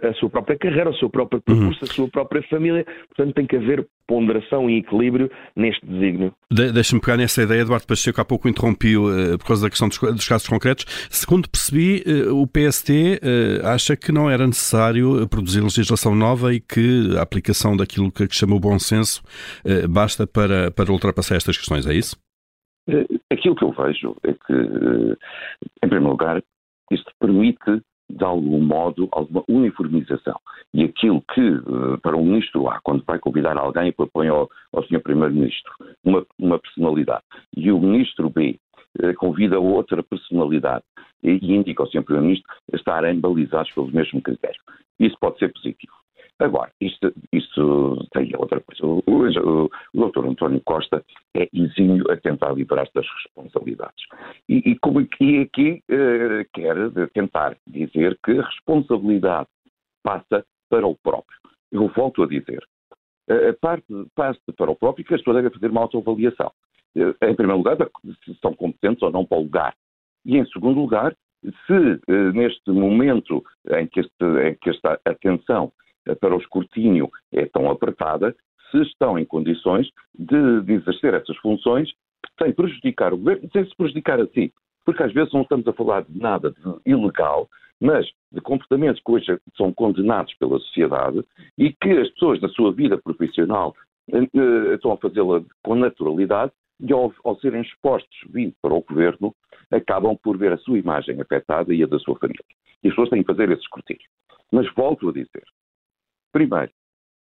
a, 0.10 0.14
sua 0.14 0.30
própria 0.30 0.58
carreira, 0.58 0.90
o 0.90 0.96
seu 0.96 1.10
próprio 1.10 1.42
percurso, 1.42 1.80
uhum. 1.84 1.90
a 1.90 1.94
sua 1.94 2.08
própria 2.08 2.42
família. 2.44 2.86
Portanto, 3.08 3.36
tem 3.36 3.46
que 3.46 3.56
haver 3.56 3.86
ponderação 4.10 4.68
e 4.68 4.80
equilíbrio 4.80 5.30
neste 5.56 5.86
desígnio. 5.86 6.34
De, 6.52 6.72
Deixa-me 6.72 7.00
pegar 7.00 7.16
nessa 7.16 7.44
ideia, 7.44 7.62
Eduardo 7.62 7.86
Pacheco 7.86 8.20
há 8.20 8.26
pouco 8.26 8.50
interrompiu 8.50 9.04
uh, 9.06 9.38
por 9.38 9.46
causa 9.46 9.62
da 9.62 9.70
questão 9.70 9.88
dos, 9.88 10.00
dos, 10.00 10.28
casos 10.28 10.50
concretos. 10.50 10.86
Segundo 11.12 11.48
percebi, 11.48 12.04
uh, 12.08 12.36
o 12.36 12.48
PST 12.48 12.90
uh, 12.90 13.20
eh, 13.22 13.62
acha 13.64 13.96
que 13.96 14.12
não 14.12 14.28
era 14.28 14.48
necessário 14.48 15.28
produzir 15.28 15.62
legislação 15.62 16.16
nova 16.16 16.52
e 16.52 16.60
que 16.60 17.16
a 17.20 17.22
aplicação 17.22 17.78
daquilo 17.78 18.12
que 18.12 18.28
chama 18.32 18.56
o 18.56 18.60
bom 18.60 18.80
senso 18.80 19.22
basta 19.90 20.26
para, 20.26 20.72
para 20.72 20.92
ultrapassar 20.92 21.36
estas 21.36 21.58
questões, 21.58 21.86
é 21.86 21.94
isso? 21.94 22.18
Aquilo 23.32 23.56
que 23.56 23.64
eu 23.64 23.72
vejo 23.72 24.16
é 24.24 24.34
que, 24.34 24.54
em 25.84 25.90
primeiro 25.90 26.10
lugar, 26.10 26.42
isto 26.92 27.12
permite 27.20 27.82
de 28.10 28.24
algum 28.24 28.60
modo, 28.60 29.08
alguma 29.12 29.44
uniformização. 29.48 30.40
E 30.74 30.84
aquilo 30.84 31.22
que, 31.34 31.42
eh, 31.42 31.98
para 32.02 32.18
um 32.18 32.24
ministro 32.24 32.68
A, 32.70 32.80
quando 32.82 33.04
vai 33.06 33.20
convidar 33.20 33.58
alguém 33.58 33.92
propõe 33.92 34.28
ao, 34.28 34.50
ao 34.74 34.84
Sr. 34.84 35.02
Primeiro-Ministro 35.02 35.72
uma, 36.04 36.26
uma 36.38 36.60
personalidade, 36.60 37.24
e 37.56 37.72
o 37.72 37.80
ministro 37.80 38.30
B 38.30 38.60
eh, 39.02 39.14
convida 39.14 39.60
outra 39.60 40.02
personalidade 40.04 40.84
e, 41.24 41.32
indica 41.54 41.84
ao 41.84 41.90
Sr. 41.90 42.04
Primeiro-Ministro 42.04 42.52
estarem 42.74 43.20
balizados 43.20 43.72
pelos 43.74 43.92
mesmos 43.92 44.24
critérios. 44.24 44.64
Isso 45.00 45.16
pode 45.20 45.38
ser 45.38 45.52
positivo. 45.54 45.94
Agora, 46.40 46.72
isto, 46.80 47.14
isto 47.34 48.08
tem 48.14 48.32
outra 48.38 48.62
coisa. 48.62 48.86
O, 48.86 49.04
o, 49.06 49.66
o, 49.66 49.70
doutor 49.94 50.26
António 50.26 50.62
Costa 50.62 51.04
é 51.36 51.50
exímio 51.54 52.10
a 52.10 52.16
tentar 52.16 52.54
livrar-se 52.54 52.94
das 52.94 53.06
responsabilidades. 53.24 54.06
E, 54.48 54.72
e, 54.72 54.80
como, 54.80 55.02
e 55.02 55.40
aqui 55.40 55.84
uh, 55.92 56.46
quer 56.54 56.76
tentar 57.14 57.58
dizer 57.68 58.18
que 58.24 58.40
a 58.40 58.46
responsabilidade 58.46 59.50
passa 60.02 60.46
para 60.70 60.88
o 60.88 60.96
próprio. 60.96 61.38
Eu 61.74 61.90
volto 61.90 62.24
a 62.24 62.28
dizer, 62.28 62.64
a 63.30 63.54
parte 63.60 63.86
passa 64.16 64.40
para 64.56 64.72
o 64.72 64.76
próprio 64.76 65.06
que 65.06 65.14
as 65.14 65.20
pessoas 65.20 65.44
devem 65.44 65.52
fazer 65.52 65.72
uma 65.72 65.82
autoavaliação. 65.82 66.52
Uh, 66.96 67.14
em 67.22 67.36
primeiro 67.36 67.58
lugar, 67.58 67.76
se 68.24 68.34
são 68.42 68.54
competentes 68.54 69.04
ou 69.04 69.12
não 69.12 69.26
para 69.26 69.40
o 69.40 69.44
lugar. 69.44 69.76
E 70.26 70.38
em 70.38 70.46
segundo 70.46 70.80
lugar, 70.80 71.14
se 71.68 71.74
uh, 71.74 72.32
neste 72.34 72.72
momento 72.72 73.44
em 73.72 73.88
que, 73.88 74.00
este, 74.00 74.24
em 74.48 74.56
que 74.56 74.70
esta 74.70 75.00
atenção 75.04 75.72
para 76.20 76.36
o 76.36 76.40
escrutínio 76.40 77.10
é 77.32 77.46
tão 77.46 77.70
apertada, 77.70 78.36
se 78.72 78.82
estão 78.82 79.18
em 79.18 79.26
condições 79.26 79.90
de, 80.18 80.62
de 80.62 80.74
exercer 80.74 81.14
essas 81.14 81.38
funções 81.38 81.92
sem 82.42 82.54
prejudicar 82.54 83.14
o 83.14 83.18
governo, 83.18 83.50
sem 83.52 83.66
se 83.66 83.76
prejudicar 83.76 84.20
a 84.20 84.28
si. 84.28 84.54
Porque 84.86 85.04
às 85.04 85.14
vezes 85.14 85.34
não 85.34 85.42
estamos 85.42 85.68
a 85.68 85.74
falar 85.74 86.04
de 86.04 86.18
nada 86.18 86.52
de 86.52 86.92
ilegal, 86.92 87.50
mas 87.80 88.06
de 88.32 88.42
comportamentos 88.42 89.02
que 89.02 89.12
hoje 89.12 89.40
são 89.56 89.74
condenados 89.74 90.34
pela 90.36 90.60
sociedade 90.60 91.24
e 91.58 91.72
que 91.74 91.92
as 91.92 92.10
pessoas 92.12 92.40
da 92.42 92.50
sua 92.50 92.72
vida 92.72 92.98
profissional 92.98 93.74
eh, 94.12 94.20
eh 94.22 94.74
estão 94.76 94.92
a 94.92 94.98
fazê-la 94.98 95.42
com 95.64 95.76
naturalidade 95.76 96.52
e 96.80 96.94
ao, 96.94 97.14
ao, 97.24 97.38
serem 97.40 97.62
expostos 97.62 98.18
vindo 98.30 98.54
para 98.62 98.74
o 98.74 98.82
governo, 98.82 99.36
acabam 99.70 100.18
por 100.18 100.38
ver 100.38 100.54
a 100.54 100.58
sua 100.58 100.80
imagem 100.80 101.20
afetada 101.22 101.74
e 101.74 101.84
a 101.84 101.88
da 101.88 102.00
sua 102.00 102.18
família. 102.18 102.44
E 102.84 102.88
as 102.88 102.94
pessoas 102.94 103.10
têm 103.10 103.22
que 103.22 103.28
fazer 103.28 103.52
esse 103.52 103.62
escrutínio. 103.62 104.08
Mas 104.52 104.74
volto 104.74 105.10
a 105.10 105.12
dizer, 105.12 105.44
Primeiro, 106.32 106.72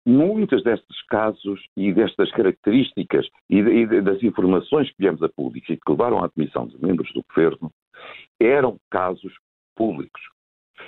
muitos 0.05 0.63
destes 0.63 1.03
casos 1.07 1.61
e 1.77 1.93
destas 1.93 2.31
características 2.33 3.27
e, 3.49 3.87
das 4.03 4.23
informações 4.23 4.89
que 4.91 4.97
viemos 4.99 5.23
a 5.23 5.29
público 5.29 5.73
e 5.73 5.77
que 5.77 5.91
levaram 5.91 6.19
à 6.19 6.27
admissão 6.27 6.67
de 6.67 6.81
membros 6.83 7.13
do 7.13 7.25
governo 7.29 7.71
eram 8.41 8.79
casos 8.91 9.33
públicos. 9.77 10.21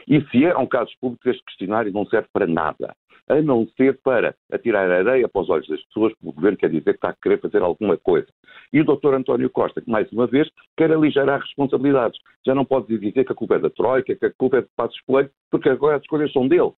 E 0.09 0.21
se 0.29 0.45
eram 0.45 0.67
casos 0.67 0.95
públicos, 1.01 1.27
este 1.27 1.45
questionário 1.45 1.93
não 1.93 2.05
serve 2.07 2.29
para 2.33 2.47
nada, 2.47 2.95
a 3.29 3.41
não 3.41 3.67
ser 3.77 3.99
para 4.03 4.35
atirar 4.53 4.91
areia 4.91 5.29
para 5.29 5.43
os 5.43 5.49
olhos 5.49 5.69
das 5.69 5.83
pessoas, 5.85 6.13
porque 6.15 6.29
o 6.29 6.33
governo 6.33 6.59
quer 6.59 6.69
dizer 6.69 6.85
que 6.85 6.91
está 6.91 7.11
a 7.11 7.15
querer 7.15 7.41
fazer 7.41 7.63
alguma 7.63 7.97
coisa. 7.97 8.27
E 8.73 8.81
o 8.81 8.85
doutor 8.85 9.15
António 9.15 9.49
Costa, 9.49 9.81
que 9.81 9.91
mais 9.91 10.11
uma 10.13 10.27
vez 10.27 10.51
quer 10.77 10.93
aligerar 10.93 11.41
responsabilidades. 11.41 12.19
Já 12.45 12.55
não 12.55 12.65
pode 12.65 12.87
dizer 12.87 13.25
que 13.25 13.33
a 13.33 13.35
culpa 13.35 13.55
é 13.55 13.59
da 13.61 13.71
Troika, 13.71 14.15
que 14.15 14.27
a 14.27 14.33
culpa 14.33 14.59
é 14.59 14.63
de 14.63 14.69
Passos 14.77 15.01
Coelho, 15.03 15.31
porque 15.51 15.69
agora 15.69 15.97
as 15.97 16.03
escolhas 16.03 16.33
são 16.33 16.49
dele. 16.49 16.73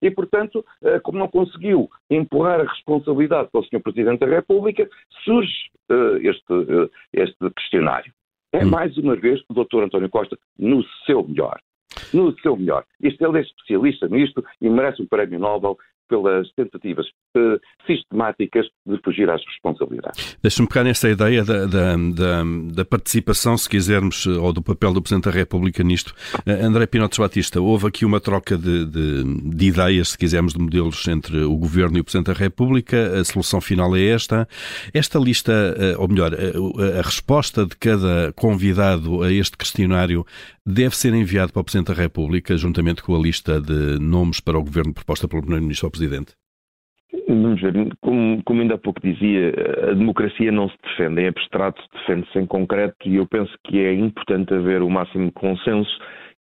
E, 0.00 0.10
portanto, 0.10 0.64
eh, 0.82 1.00
como 1.00 1.18
não 1.18 1.28
conseguiu 1.28 1.88
empurrar 2.08 2.60
a 2.60 2.70
responsabilidade 2.70 3.48
para 3.50 3.60
o 3.60 3.64
Sr. 3.64 3.80
Presidente 3.80 4.20
da 4.20 4.26
República, 4.26 4.88
surge 5.24 5.52
eh, 5.90 6.18
este, 6.22 6.52
eh, 6.52 6.88
este 7.12 7.50
questionário. 7.50 8.12
É 8.52 8.64
hum. 8.64 8.70
mais 8.70 8.96
uma 8.96 9.16
vez 9.16 9.40
o 9.48 9.54
Dr. 9.54 9.84
António 9.84 10.08
Costa 10.08 10.38
no 10.58 10.82
seu 11.04 11.26
melhor. 11.26 11.60
No 12.12 12.38
seu 12.40 12.56
melhor. 12.56 12.84
Este, 13.02 13.24
ele 13.24 13.38
é 13.38 13.42
especialista 13.42 14.08
nisto 14.08 14.44
e 14.60 14.68
merece 14.68 15.02
um 15.02 15.06
prémio 15.06 15.38
Nobel 15.38 15.76
pelas 16.08 16.50
tentativas 16.52 17.06
uh, 17.36 17.58
sistemáticas 17.86 18.66
de 18.86 18.98
fugir 19.04 19.28
às 19.30 19.44
responsabilidades. 19.44 20.36
Deixa-me 20.42 20.68
pegar 20.68 20.84
nesta 20.84 21.08
ideia 21.08 21.44
da, 21.44 21.66
da, 21.66 21.96
da, 21.96 22.42
da, 22.72 22.84
participação, 22.84 23.56
se 23.56 23.68
quisermos, 23.68 24.26
ou 24.26 24.52
do 24.52 24.62
papel 24.62 24.92
do 24.92 25.02
Presidente 25.02 25.24
da 25.24 25.30
República 25.30 25.82
nisto. 25.82 26.14
Uh, 26.46 26.64
André 26.64 26.86
Pinotes 26.86 27.18
Batista, 27.18 27.60
houve 27.60 27.86
aqui 27.86 28.04
uma 28.04 28.20
troca 28.20 28.56
de, 28.56 28.86
de, 28.86 29.24
de, 29.24 29.66
ideias, 29.66 30.10
se 30.10 30.18
quisermos, 30.18 30.54
de 30.54 30.58
modelos 30.58 31.06
entre 31.08 31.38
o 31.42 31.56
Governo 31.56 31.98
e 31.98 32.00
o 32.00 32.04
Presidente 32.04 32.26
da 32.26 32.38
República. 32.38 33.20
A 33.20 33.24
solução 33.24 33.60
final 33.60 33.94
é 33.94 34.04
esta. 34.04 34.48
Esta 34.92 35.18
lista, 35.18 35.52
ou 35.98 36.08
melhor, 36.08 36.32
a, 36.34 36.98
a 36.98 37.02
resposta 37.02 37.66
de 37.66 37.76
cada 37.76 38.32
convidado 38.32 39.22
a 39.22 39.32
este 39.32 39.56
questionário 39.56 40.24
deve 40.68 40.94
ser 40.94 41.14
enviado 41.14 41.50
para 41.50 41.60
o 41.60 41.64
Presidente 41.64 41.94
da 41.94 42.02
República, 42.02 42.54
juntamente 42.56 43.02
com 43.02 43.16
a 43.16 43.18
lista 43.18 43.58
de 43.58 43.98
nomes 43.98 44.38
para 44.38 44.58
o 44.58 44.62
Governo 44.62 44.92
proposta 44.92 45.26
pelo 45.26 45.40
Primeiro-Ministro 45.40 45.90
Presidente? 45.90 46.34
Vamos 47.26 47.60
ver, 47.60 47.72
como, 48.02 48.42
como, 48.44 48.60
ainda 48.60 48.74
há 48.74 48.78
pouco 48.78 49.00
dizia, 49.00 49.52
a 49.90 49.94
democracia 49.94 50.52
não 50.52 50.68
se 50.68 50.76
defende 50.82 51.22
em 51.22 51.28
abstrato, 51.28 51.82
defende-se 51.94 52.38
em 52.38 52.46
concreto 52.46 52.96
e 53.06 53.16
eu 53.16 53.26
penso 53.26 53.52
que 53.64 53.78
é 53.78 53.94
importante 53.94 54.52
haver 54.52 54.82
o 54.82 54.90
máximo 54.90 55.32
consenso 55.32 55.90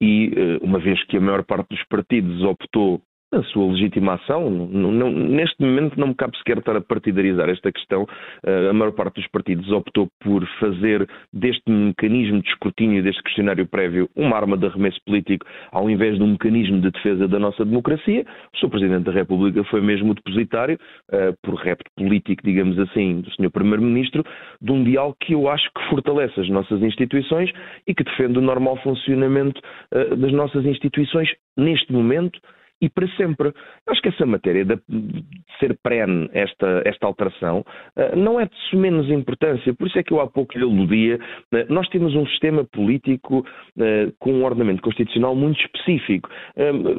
e, 0.00 0.32
eh, 0.36 0.58
uma 0.60 0.80
vez 0.80 1.02
que 1.04 1.16
a 1.16 1.20
maior 1.20 1.44
parte 1.44 1.68
dos 1.70 1.84
partidos 1.88 2.42
optou 2.42 3.00
a 3.32 3.42
sua 3.44 3.72
legitimação. 3.72 4.48
Não, 4.50 4.92
não, 4.92 5.10
neste 5.10 5.60
momento 5.60 5.98
não 5.98 6.08
me 6.08 6.14
cabe 6.14 6.36
sequer 6.38 6.58
estar 6.58 6.76
a 6.76 6.80
partidarizar 6.80 7.48
esta 7.48 7.72
questão. 7.72 8.04
Uh, 8.44 8.70
a 8.70 8.72
maior 8.72 8.92
parte 8.92 9.16
dos 9.16 9.26
partidos 9.28 9.70
optou 9.70 10.08
por 10.20 10.46
fazer 10.60 11.08
deste 11.32 11.70
mecanismo 11.70 12.40
de 12.40 12.48
escrutínio, 12.48 13.02
deste 13.02 13.22
questionário 13.22 13.66
prévio, 13.66 14.08
uma 14.14 14.36
arma 14.36 14.56
de 14.56 14.66
arremesso 14.66 14.98
político, 15.04 15.44
ao 15.72 15.90
invés 15.90 16.16
de 16.16 16.22
um 16.22 16.28
mecanismo 16.28 16.80
de 16.80 16.90
defesa 16.90 17.26
da 17.26 17.38
nossa 17.38 17.64
democracia. 17.64 18.24
O 18.54 18.58
Sr. 18.58 18.70
Presidente 18.70 19.04
da 19.04 19.12
República 19.12 19.64
foi 19.64 19.80
mesmo 19.80 20.12
o 20.12 20.14
depositário, 20.14 20.78
uh, 21.12 21.36
por 21.42 21.54
repto 21.54 21.90
político, 21.96 22.42
digamos 22.44 22.78
assim, 22.78 23.20
do 23.20 23.30
Sr. 23.32 23.50
Primeiro-Ministro, 23.50 24.24
de 24.60 24.72
um 24.72 24.84
diálogo 24.84 25.16
que 25.20 25.32
eu 25.32 25.48
acho 25.48 25.68
que 25.74 25.88
fortalece 25.90 26.40
as 26.40 26.48
nossas 26.48 26.80
instituições 26.80 27.50
e 27.86 27.94
que 27.94 28.04
defende 28.04 28.38
o 28.38 28.42
normal 28.42 28.76
funcionamento 28.82 29.60
uh, 29.92 30.16
das 30.16 30.32
nossas 30.32 30.64
instituições 30.64 31.28
neste 31.56 31.92
momento 31.92 32.38
e 32.80 32.88
para 32.88 33.08
sempre. 33.16 33.52
Acho 33.88 34.02
que 34.02 34.08
essa 34.08 34.26
matéria 34.26 34.64
de 34.64 34.78
ser 35.58 35.76
perene, 35.82 36.28
esta, 36.32 36.82
esta 36.84 37.06
alteração, 37.06 37.64
eh, 37.96 38.14
não 38.16 38.38
é 38.38 38.46
de 38.46 38.76
menos 38.76 39.08
importância. 39.10 39.72
Por 39.74 39.86
isso 39.86 39.98
é 39.98 40.02
que 40.02 40.12
eu 40.12 40.20
há 40.20 40.26
pouco 40.26 40.56
lhe 40.56 40.64
aludia. 40.64 41.18
Eh, 41.52 41.66
nós 41.68 41.88
temos 41.88 42.14
um 42.14 42.26
sistema 42.26 42.64
político 42.64 43.46
eh, 43.78 44.12
com 44.18 44.32
um 44.32 44.44
ordenamento 44.44 44.82
constitucional 44.82 45.34
muito 45.34 45.60
específico 45.60 46.28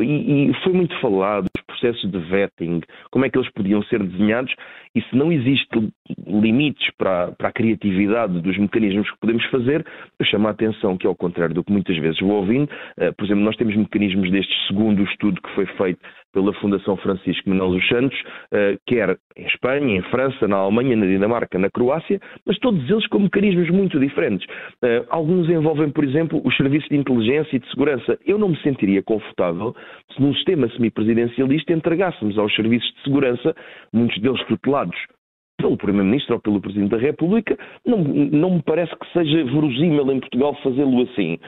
e 0.01 0.51
foi 0.63 0.73
muito 0.73 0.99
falado 0.99 1.46
processos 1.79 2.09
de 2.09 2.17
vetting, 2.19 2.81
como 3.11 3.25
é 3.25 3.29
que 3.29 3.37
eles 3.37 3.51
podiam 3.51 3.81
ser 3.83 4.03
desenhados 4.03 4.53
e 4.95 5.01
se 5.01 5.15
não 5.15 5.31
existem 5.31 5.91
limites 6.25 6.89
para, 6.97 7.31
para 7.33 7.49
a 7.49 7.51
criatividade 7.51 8.41
dos 8.41 8.57
mecanismos 8.57 9.09
que 9.11 9.19
podemos 9.19 9.45
fazer, 9.45 9.85
eu 10.19 10.25
chamo 10.25 10.47
a 10.47 10.51
atenção 10.51 10.97
que, 10.97 11.07
ao 11.07 11.15
contrário 11.15 11.53
do 11.53 11.63
que 11.63 11.71
muitas 11.71 11.97
vezes 11.97 12.19
vou 12.19 12.31
ouvindo, 12.31 12.69
por 13.17 13.25
exemplo, 13.25 13.43
nós 13.43 13.55
temos 13.55 13.75
mecanismos 13.75 14.31
deste 14.31 14.53
segundo 14.67 15.03
estudo 15.03 15.41
que 15.41 15.49
foi 15.55 15.65
feito 15.65 15.99
pela 16.33 16.53
Fundação 16.53 16.97
Francisco 16.97 17.49
Manuel 17.49 17.71
dos 17.71 17.87
Santos, 17.87 18.17
eh, 18.51 18.77
quer 18.85 19.17
em 19.35 19.45
Espanha, 19.45 19.97
em 19.97 20.01
França, 20.03 20.47
na 20.47 20.57
Alemanha, 20.57 20.95
na 20.95 21.05
Dinamarca, 21.05 21.57
na 21.57 21.69
Croácia, 21.69 22.19
mas 22.45 22.57
todos 22.59 22.89
eles 22.89 23.07
com 23.07 23.19
mecanismos 23.19 23.69
muito 23.69 23.99
diferentes. 23.99 24.47
Eh, 24.83 25.05
alguns 25.09 25.49
envolvem, 25.49 25.89
por 25.89 26.03
exemplo, 26.03 26.41
os 26.43 26.55
serviços 26.55 26.89
de 26.89 26.97
inteligência 26.97 27.55
e 27.55 27.59
de 27.59 27.69
segurança. 27.69 28.17
Eu 28.25 28.37
não 28.37 28.49
me 28.49 28.57
sentiria 28.61 29.01
confortável 29.03 29.75
se 30.13 30.21
num 30.21 30.33
sistema 30.33 30.69
semipresidencialista 30.69 31.73
entregássemos 31.73 32.37
aos 32.37 32.53
serviços 32.55 32.89
de 32.95 33.03
segurança, 33.03 33.55
muitos 33.93 34.19
deles 34.21 34.43
tutelados 34.47 34.97
pelo 35.57 35.75
Primeiro-Ministro 35.75 36.35
ou 36.35 36.41
pelo 36.41 36.61
Presidente 36.61 36.91
da 36.91 36.97
República, 36.97 37.57
não, 37.85 37.97
não 37.97 38.55
me 38.55 38.61
parece 38.61 38.95
que 38.95 39.11
seja 39.11 39.43
verosímil 39.43 40.11
em 40.11 40.19
Portugal 40.19 40.55
fazê-lo 40.63 41.01
assim. 41.01 41.39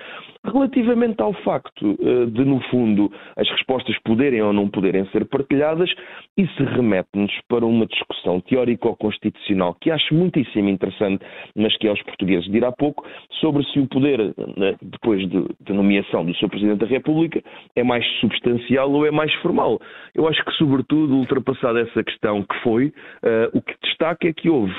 Relativamente 0.44 1.22
ao 1.22 1.34
facto 1.44 1.98
uh, 2.00 2.26
de, 2.28 2.46
no 2.46 2.60
fundo, 2.70 3.12
as 3.36 3.48
respostas 3.50 3.98
poderem 4.04 4.42
ou 4.42 4.54
não 4.54 4.70
poderem 4.70 5.06
ser 5.08 5.26
partilhadas, 5.26 5.90
isso 6.38 6.64
remete-nos 6.64 7.32
para 7.48 7.66
uma 7.66 7.86
discussão 7.86 8.40
teórico-constitucional 8.42 9.76
que 9.80 9.92
acho 9.92 10.16
muitíssimo 10.16 10.70
interessante, 10.70 11.24
mas 11.56 11.78
que 11.78 11.88
aos 11.88 12.02
portugueses 12.04 12.50
dirá 12.50 12.72
pouco, 12.72 13.06
sobre 13.40 13.64
se 13.66 13.80
o 13.80 13.88
poder, 13.88 14.20
uh, 14.20 14.36
depois 14.82 15.22
de, 15.30 15.46
de 15.62 15.74
nomeação 15.74 16.26
do 16.26 16.34
Sr. 16.36 16.50
Presidente 16.50 16.80
da 16.80 16.88
República, 16.88 17.44
é 17.76 17.84
mais 17.84 18.06
substancial 18.20 18.92
ou 18.92 19.06
é 19.06 19.12
mais 19.12 19.34
formal. 19.36 19.80
Eu 20.16 20.28
acho 20.28 20.44
que, 20.44 20.52
sobretudo, 20.54 21.16
ultrapassada 21.16 21.82
essa 21.82 22.04
questão 22.04 22.44
que 22.44 22.56
foi, 22.64 22.88
uh, 22.88 23.58
o 23.58 23.62
que 23.62 23.74
destaca 24.00 24.28
é 24.28 24.34
que 24.34 24.50
houve 24.50 24.74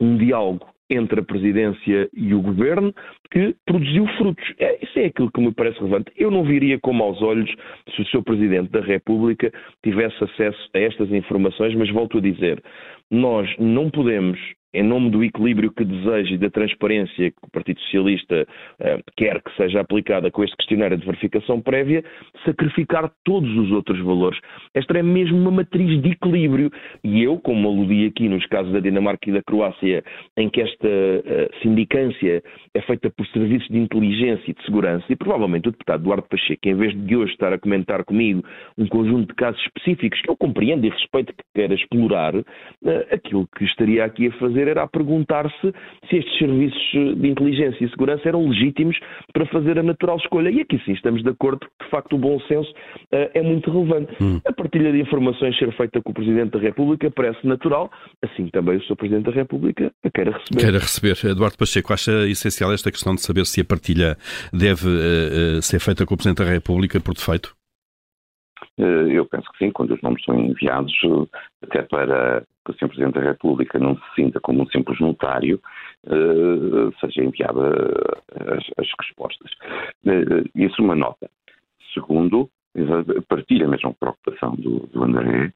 um 0.00 0.16
diálogo 0.16 0.66
entre 0.90 1.20
a 1.20 1.24
presidência 1.24 2.10
e 2.12 2.34
o 2.34 2.42
governo 2.42 2.92
que 3.30 3.56
produziu 3.64 4.06
frutos. 4.18 4.44
É, 4.58 4.84
isso 4.84 4.98
é 4.98 5.06
aquilo 5.06 5.30
que 5.30 5.40
me 5.40 5.52
parece 5.52 5.78
relevante. 5.78 6.12
Eu 6.16 6.30
não 6.30 6.44
viria 6.44 6.78
com 6.78 6.92
maus 6.92 7.22
olhos 7.22 7.50
se 7.94 8.02
o 8.02 8.06
Sr. 8.06 8.22
Presidente 8.22 8.70
da 8.70 8.80
República 8.80 9.50
tivesse 9.82 10.22
acesso 10.22 10.70
a 10.74 10.78
estas 10.78 11.10
informações, 11.10 11.74
mas 11.74 11.90
volto 11.90 12.18
a 12.18 12.20
dizer, 12.20 12.62
nós 13.10 13.48
não 13.58 13.88
podemos 13.88 14.38
em 14.74 14.82
nome 14.82 15.08
do 15.08 15.22
equilíbrio 15.22 15.70
que 15.70 15.84
deseja 15.84 16.34
e 16.34 16.38
da 16.38 16.50
transparência 16.50 17.30
que 17.30 17.36
o 17.42 17.50
Partido 17.50 17.80
Socialista 17.82 18.46
uh, 18.80 19.12
quer 19.16 19.40
que 19.40 19.54
seja 19.56 19.80
aplicada 19.80 20.30
com 20.32 20.42
este 20.42 20.56
questionário 20.56 20.98
de 20.98 21.06
verificação 21.06 21.60
prévia, 21.60 22.04
sacrificar 22.44 23.10
todos 23.24 23.56
os 23.56 23.70
outros 23.70 24.00
valores. 24.00 24.38
Esta 24.74 24.98
é 24.98 25.02
mesmo 25.02 25.38
uma 25.38 25.52
matriz 25.52 26.02
de 26.02 26.10
equilíbrio 26.10 26.72
e 27.04 27.22
eu, 27.22 27.38
como 27.38 27.68
aludi 27.68 28.06
aqui 28.06 28.28
nos 28.28 28.44
casos 28.46 28.72
da 28.72 28.80
Dinamarca 28.80 29.30
e 29.30 29.32
da 29.32 29.42
Croácia, 29.42 30.02
em 30.36 30.50
que 30.50 30.60
esta 30.60 30.88
uh, 30.88 31.62
sindicância 31.62 32.42
é 32.74 32.80
feita 32.82 33.08
por 33.10 33.26
serviços 33.28 33.68
de 33.68 33.78
inteligência 33.78 34.50
e 34.50 34.54
de 34.54 34.64
segurança, 34.64 35.04
e 35.08 35.14
provavelmente 35.14 35.68
o 35.68 35.72
deputado 35.72 36.02
Eduardo 36.02 36.26
Pacheco, 36.28 36.68
em 36.68 36.74
vez 36.74 37.06
de 37.06 37.16
hoje 37.16 37.32
estar 37.32 37.52
a 37.52 37.58
comentar 37.58 38.04
comigo 38.04 38.42
um 38.76 38.88
conjunto 38.88 39.28
de 39.28 39.34
casos 39.34 39.60
específicos 39.62 40.20
que 40.20 40.28
eu 40.28 40.36
compreendo 40.36 40.84
e 40.84 40.90
respeito 40.90 41.32
que 41.32 41.44
queira 41.54 41.74
explorar, 41.74 42.34
uh, 42.34 42.44
aquilo 43.12 43.46
que 43.56 43.64
estaria 43.64 44.04
aqui 44.04 44.26
a 44.26 44.32
fazer 44.32 44.63
era 44.68 44.82
a 44.82 44.88
perguntar-se 44.88 45.72
se 46.08 46.16
estes 46.16 46.38
serviços 46.38 46.92
de 46.92 47.28
inteligência 47.28 47.84
e 47.84 47.88
segurança 47.90 48.28
eram 48.28 48.48
legítimos 48.48 48.98
para 49.32 49.46
fazer 49.46 49.78
a 49.78 49.82
natural 49.82 50.16
escolha. 50.16 50.50
E 50.50 50.60
aqui 50.60 50.80
sim 50.84 50.92
estamos 50.92 51.22
de 51.22 51.30
acordo 51.30 51.60
que, 51.60 51.84
de 51.84 51.90
facto, 51.90 52.14
o 52.14 52.18
bom 52.18 52.38
senso 52.40 52.70
uh, 52.70 53.30
é 53.34 53.42
muito 53.42 53.70
relevante. 53.70 54.12
Hum. 54.20 54.40
A 54.46 54.52
partilha 54.52 54.92
de 54.92 55.00
informações 55.00 55.56
ser 55.58 55.72
feita 55.76 56.00
com 56.02 56.10
o 56.10 56.14
Presidente 56.14 56.52
da 56.52 56.58
República 56.58 57.10
parece 57.10 57.46
natural, 57.46 57.90
assim 58.22 58.48
também 58.48 58.76
o 58.76 58.82
Sr. 58.82 58.96
Presidente 58.96 59.24
da 59.24 59.32
República 59.32 59.92
a 60.04 60.10
queira 60.10 60.32
receber. 60.32 60.60
Queira 60.60 60.78
receber. 60.78 61.30
Eduardo 61.30 61.56
Pacheco, 61.56 61.92
acha 61.92 62.26
essencial 62.28 62.72
esta 62.72 62.90
questão 62.90 63.14
de 63.14 63.22
saber 63.22 63.46
se 63.46 63.60
a 63.60 63.64
partilha 63.64 64.16
deve 64.52 64.88
uh, 64.88 65.58
uh, 65.58 65.62
ser 65.62 65.80
feita 65.80 66.04
com 66.04 66.14
o 66.14 66.16
Presidente 66.16 66.44
da 66.44 66.50
República 66.50 67.00
por 67.00 67.14
defeito? 67.14 67.54
Eu 68.76 69.24
penso 69.26 69.50
que 69.52 69.58
sim, 69.58 69.70
quando 69.70 69.94
os 69.94 70.02
nomes 70.02 70.24
são 70.24 70.38
enviados, 70.38 70.92
até 71.62 71.82
para 71.82 72.42
que 72.64 72.70
o 72.72 72.74
Sr. 72.74 72.88
Presidente 72.88 73.14
da 73.14 73.20
República 73.20 73.78
não 73.78 73.94
se 73.96 74.14
sinta 74.16 74.40
como 74.40 74.62
um 74.62 74.66
simples 74.66 74.98
notário, 74.98 75.60
seja 77.00 77.22
enviada 77.22 77.60
as, 78.34 78.64
as 78.78 78.88
respostas. 79.00 79.50
Isso 80.54 80.82
uma 80.82 80.96
nota. 80.96 81.30
Segundo, 81.92 82.50
partilha 83.28 83.66
a 83.66 83.68
mesma 83.68 83.94
preocupação 83.94 84.56
do, 84.56 84.80
do 84.88 85.04
André, 85.04 85.52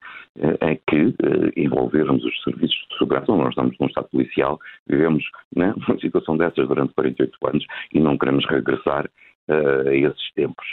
é 0.60 0.76
que 0.76 1.14
envolvermos 1.56 2.24
os 2.24 2.42
serviços 2.44 2.86
de 2.90 2.98
segurança, 2.98 3.32
nós 3.32 3.48
estamos 3.48 3.76
num 3.80 3.86
Estado 3.86 4.08
policial, 4.10 4.60
vivemos 4.86 5.24
né, 5.54 5.74
uma 5.88 5.98
situação 5.98 6.36
dessas 6.36 6.68
durante 6.68 6.94
48 6.94 7.36
anos 7.46 7.66
e 7.92 8.00
não 8.00 8.16
queremos 8.16 8.46
regressar 8.46 9.10
a 9.48 9.94
esses 9.94 10.32
tempos. 10.34 10.66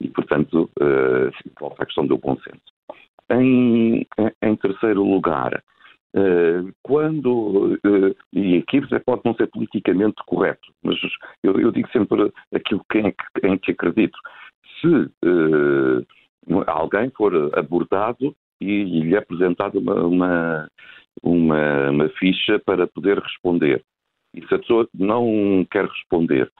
E, 0.00 0.08
portanto, 0.08 0.70
volta 1.58 1.82
à 1.82 1.86
questão 1.86 2.06
do 2.06 2.18
bom 2.18 2.36
senso. 2.36 2.62
Em, 3.30 4.06
em 4.42 4.56
terceiro 4.56 5.04
lugar, 5.04 5.62
quando, 6.82 7.78
e 8.32 8.56
aqui 8.56 8.80
pode 9.04 9.22
não 9.24 9.34
ser 9.34 9.46
politicamente 9.48 10.16
correto, 10.26 10.72
mas 10.82 10.96
eu, 11.42 11.60
eu 11.60 11.70
digo 11.70 11.88
sempre 11.90 12.32
aquilo 12.52 12.84
que, 12.90 12.98
em, 12.98 13.14
em 13.44 13.58
que 13.58 13.72
acredito 13.72 14.18
se 14.80 14.88
uh, 14.88 16.04
alguém 16.66 17.10
for 17.10 17.32
abordado 17.56 18.34
e, 18.60 18.66
e 18.66 19.00
lhe 19.02 19.14
é 19.14 19.18
apresentada 19.18 19.78
uma, 19.78 19.94
uma, 20.04 20.68
uma, 21.22 21.90
uma, 21.90 22.08
ficha 22.10 22.58
para 22.58 22.86
poder 22.86 23.18
responder, 23.18 23.82
e 24.34 24.46
se 24.46 24.54
a 24.54 24.58
pessoa 24.58 24.88
não 24.94 25.66
quer 25.70 25.86
responder, 25.86 26.50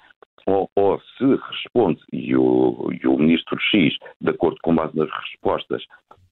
ou, 0.46 0.70
ou 0.76 1.00
se 1.00 1.24
responde 1.24 2.00
e 2.12 2.36
o, 2.36 2.90
e 2.92 3.06
o 3.06 3.16
ministro 3.18 3.58
X, 3.60 3.94
de 4.20 4.30
acordo 4.30 4.58
com 4.62 4.74
base 4.74 4.96
nas 4.96 5.10
respostas, 5.10 5.82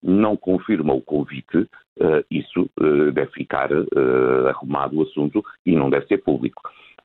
não 0.03 0.37
confirma 0.37 0.95
o 0.95 1.03
convite, 1.03 1.59
uh, 1.59 2.25
isso 2.31 2.71
uh, 2.81 3.13
deve 3.13 3.31
ficar 3.33 3.71
arrumado 4.49 4.97
o 4.97 5.03
assunto 5.03 5.45
e 5.67 5.75
não 5.75 5.91
deve 5.91 6.07
ser 6.07 6.19
público. 6.19 6.63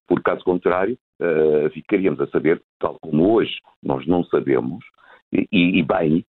Por 0.07 0.21
caso 0.21 0.43
contrário, 0.43 0.97
uh, 1.19 1.69
ficaríamos 1.71 2.19
a 2.21 2.27
saber, 2.27 2.61
tal 2.79 2.99
como 2.99 3.33
hoje 3.33 3.57
nós 3.81 4.05
não 4.05 4.23
sabemos, 4.25 4.83
e, 5.31 5.47
e 5.51 5.83
bem, 5.83 6.25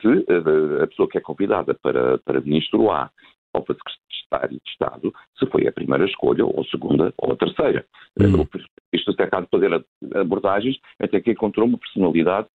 se 0.00 0.06
uh, 0.08 0.82
a 0.82 0.86
pessoa 0.86 1.08
que 1.08 1.18
é 1.18 1.20
convidada 1.20 1.74
para, 1.74 2.18
para 2.18 2.40
ministro 2.40 2.90
A 2.90 3.10
ou 3.56 3.62
para 3.62 3.76
secretário 3.76 4.60
de 4.64 4.70
Estado, 4.70 5.14
se 5.38 5.46
foi 5.46 5.66
a 5.66 5.72
primeira 5.72 6.04
escolha, 6.04 6.44
ou 6.44 6.60
a 6.60 6.64
segunda, 6.64 7.12
ou 7.18 7.32
a 7.32 7.36
terceira. 7.36 7.84
Uhum. 8.20 8.46
Isto 8.92 9.10
até 9.12 9.26
caso 9.26 9.44
de 9.44 9.50
fazer 9.50 9.84
abordagens, 10.14 10.76
até 11.00 11.20
que 11.20 11.32
encontrou 11.32 11.66
uma 11.66 11.78
personalidade 11.78 12.48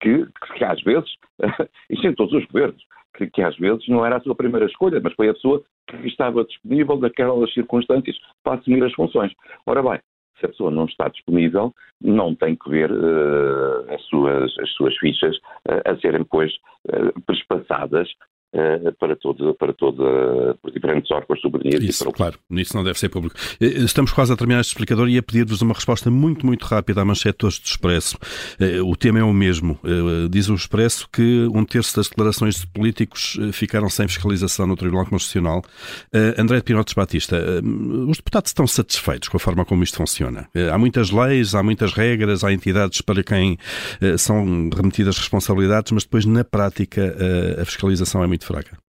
que, 0.00 0.26
que 0.56 0.64
às 0.64 0.80
vezes, 0.82 1.10
isto 1.88 2.06
em 2.06 2.14
todos 2.14 2.34
os 2.34 2.44
governos, 2.46 2.82
que, 3.16 3.28
que, 3.28 3.42
às 3.42 3.56
vezes 3.56 3.86
não 3.88 4.04
era 4.04 4.16
a 4.16 4.20
sua 4.20 4.34
primeira 4.34 4.66
escolha, 4.66 5.00
mas 5.02 5.14
foi 5.14 5.28
a 5.28 5.34
pessoa 5.34 5.62
que 5.88 6.06
estava 6.06 6.44
disponível 6.44 6.96
naquelas 6.96 7.52
circunstâncias 7.52 8.16
para 8.42 8.58
assumir 8.58 8.84
as 8.84 8.92
funções. 8.92 9.32
Ora 9.66 9.82
bem, 9.82 10.00
se 10.38 10.46
a 10.46 10.48
pessoa 10.48 10.70
não 10.70 10.86
está 10.86 11.08
disponível, 11.08 11.72
não 12.00 12.34
tem 12.34 12.56
que 12.56 12.70
ver 12.70 12.90
uh, 12.90 13.94
as, 13.94 14.02
suas, 14.06 14.58
as 14.58 14.70
suas 14.72 14.96
fichas 14.98 15.36
uh, 15.68 15.82
a 15.84 15.96
serem 15.96 16.22
depois 16.22 16.52
uh, 16.88 17.12
para, 18.98 19.14
todo, 19.16 19.54
para, 19.54 19.72
toda, 19.72 20.56
para 20.60 20.72
diferentes 20.72 21.10
órgãos 21.10 21.36
de 21.36 21.42
soberania. 21.42 21.78
Isso, 21.80 22.04
para... 22.04 22.12
claro, 22.12 22.38
isso 22.50 22.76
não 22.76 22.82
deve 22.82 22.98
ser 22.98 23.08
público. 23.08 23.36
Eh, 23.60 23.66
estamos 23.66 24.12
quase 24.12 24.32
a 24.32 24.36
terminar 24.36 24.60
este 24.60 24.70
explicador 24.70 25.08
e 25.08 25.16
a 25.16 25.22
pedir-vos 25.22 25.62
uma 25.62 25.74
resposta 25.74 26.10
muito, 26.10 26.44
muito 26.44 26.64
rápida 26.64 27.00
à 27.00 27.04
manchete 27.04 27.46
hoje 27.46 27.60
do 27.60 27.66
Expresso. 27.66 28.18
Eh, 28.58 28.80
o 28.82 28.96
tema 28.96 29.20
é 29.20 29.22
o 29.22 29.32
mesmo. 29.32 29.78
Diz 30.30 30.48
o 30.48 30.54
Expresso 30.54 31.08
que 31.10 31.48
um 31.54 31.64
terço 31.64 31.94
das 31.96 32.08
declarações 32.08 32.56
de 32.56 32.66
políticos 32.66 33.38
ficaram 33.52 33.88
sem 33.88 34.08
fiscalização 34.08 34.66
no 34.66 34.76
Tribunal 34.76 35.06
Constitucional. 35.06 35.62
André 36.36 36.56
de 36.58 36.64
Pinotes 36.64 36.94
Batista, 36.94 37.36
os 38.08 38.16
deputados 38.16 38.50
estão 38.50 38.66
satisfeitos 38.66 39.28
com 39.28 39.36
a 39.36 39.40
forma 39.40 39.64
como 39.64 39.82
isto 39.82 39.96
funciona? 39.96 40.48
Há 40.72 40.78
muitas 40.78 41.10
leis, 41.10 41.54
há 41.54 41.62
muitas 41.62 41.92
regras, 41.92 42.42
há 42.44 42.52
entidades 42.52 43.00
para 43.00 43.22
quem 43.22 43.58
são 44.18 44.68
remetidas 44.74 45.18
responsabilidades, 45.18 45.92
mas 45.92 46.04
depois 46.04 46.24
na 46.24 46.44
prática 46.44 47.14
a 47.60 47.64
fiscalização 47.64 48.22
é 48.22 48.26
muito 48.26 48.39
muito 48.40 48.46
fraca. 48.46 48.89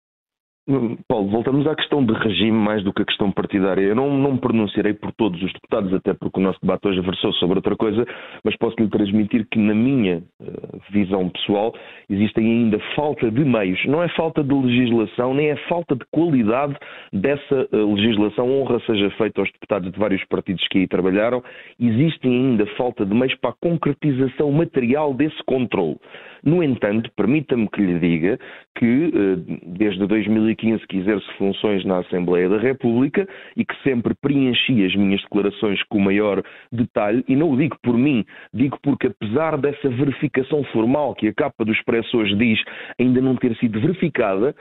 Paulo, 1.07 1.29
voltamos 1.29 1.67
à 1.67 1.75
questão 1.75 2.03
de 2.03 2.15
regime 2.15 2.57
mais 2.57 2.83
do 2.83 2.91
que 2.91 3.03
a 3.03 3.05
questão 3.05 3.31
partidária. 3.31 3.83
Eu 3.83 3.95
não, 3.95 4.17
não 4.17 4.33
me 4.33 4.39
pronunciarei 4.39 4.95
por 4.95 5.13
todos 5.13 5.43
os 5.43 5.53
deputados, 5.53 5.93
até 5.93 6.15
porque 6.15 6.41
o 6.41 6.43
nosso 6.43 6.59
debate 6.63 6.89
hoje 6.89 7.03
versou 7.03 7.35
sobre 7.35 7.59
outra 7.59 7.77
coisa, 7.77 8.07
mas 8.43 8.57
posso-lhe 8.57 8.89
transmitir 8.89 9.47
que, 9.51 9.59
na 9.59 9.75
minha 9.75 10.23
uh, 10.41 10.81
visão 10.91 11.29
pessoal, 11.29 11.75
existem 12.09 12.47
ainda 12.47 12.79
falta 12.97 13.31
de 13.31 13.45
meios. 13.45 13.79
Não 13.85 14.03
é 14.03 14.09
falta 14.17 14.43
de 14.43 14.55
legislação, 14.55 15.35
nem 15.35 15.51
é 15.51 15.57
falta 15.69 15.95
de 15.95 16.05
qualidade 16.11 16.75
dessa 17.13 17.69
uh, 17.71 17.95
legislação. 17.95 18.51
Honra 18.51 18.81
seja 18.87 19.11
feita 19.19 19.43
aos 19.43 19.53
deputados 19.53 19.93
de 19.93 19.99
vários 19.99 20.25
partidos 20.25 20.67
que 20.69 20.79
aí 20.79 20.89
trabalharam. 20.89 21.45
Existem 21.79 22.33
ainda 22.33 22.65
falta 22.79 23.05
de 23.05 23.15
meios 23.15 23.35
para 23.35 23.51
a 23.51 23.57
concretização 23.61 24.51
material 24.51 25.13
desse 25.13 25.43
controle. 25.45 25.99
No 26.43 26.63
entanto, 26.63 27.11
permita-me 27.17 27.69
que 27.69 27.81
lhe 27.81 27.99
diga 27.99 28.39
que 28.77 28.85
uh, 28.85 29.61
desde 29.67 30.07
2015 30.07 30.54
2015 30.55 30.87
que 30.87 30.99
exerço 30.99 31.33
funções 31.37 31.85
na 31.85 31.99
Assembleia 31.99 32.49
da 32.49 32.59
República 32.59 33.27
e 33.57 33.65
que 33.65 33.75
sempre 33.83 34.15
preenchi 34.15 34.85
as 34.85 34.95
minhas 34.95 35.21
declarações 35.23 35.83
com 35.85 35.99
o 35.99 36.01
maior 36.01 36.43
detalhe, 36.73 37.25
e 37.29 37.37
não 37.37 37.51
o 37.51 37.57
digo 37.57 37.77
por 37.83 37.97
mim, 37.97 38.25
digo 38.53 38.79
porque 38.83 39.09
apesar 39.09 39.59
dessa 39.59 39.89
verificação 39.89 40.65
formal 40.65 41.15
que 41.15 41.29
a 41.29 41.35
capa 41.35 41.65
do 41.65 41.73
Expresso 41.73 42.17
hoje 42.17 42.35
diz 42.37 42.59
ainda 42.99 43.21
não 43.21 43.37
ter 43.37 43.57
sido 43.57 43.81
verificada, 43.81 44.55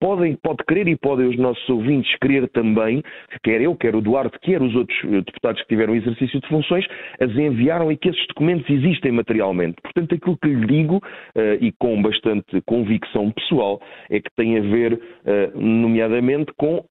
podem, 0.00 0.36
pode 0.36 0.64
querer 0.66 0.88
e 0.88 0.96
podem 0.96 1.26
os 1.26 1.36
nossos 1.36 1.68
ouvintes 1.68 2.14
querer 2.20 2.48
também, 2.48 3.02
quer 3.42 3.60
eu, 3.60 3.74
quer 3.76 3.94
o 3.94 4.00
Duarte, 4.00 4.38
quer 4.40 4.62
os 4.62 4.74
outros 4.74 4.96
eh, 5.04 5.22
deputados 5.22 5.60
que 5.62 5.68
tiveram 5.68 5.94
exercício 5.94 6.40
de 6.40 6.48
funções, 6.48 6.86
as 7.20 7.30
enviaram 7.30 7.90
e 7.90 7.96
que 7.96 8.08
esses 8.08 8.26
documentos 8.28 8.68
existem 8.68 9.12
materialmente. 9.12 9.76
Portanto, 9.82 10.14
aquilo 10.14 10.38
que 10.38 10.48
lhe 10.48 10.66
digo, 10.66 10.96
uh, 10.96 11.54
e 11.60 11.72
com 11.78 12.00
bastante 12.02 12.60
convicção 12.66 13.30
pessoal, 13.32 13.80
é 14.10 14.20
que 14.20 14.30
tem 14.36 14.58
a 14.58 14.60
ver, 14.60 14.94
uh, 14.94 15.60
nomeadamente, 15.60 16.52
com 16.56 16.84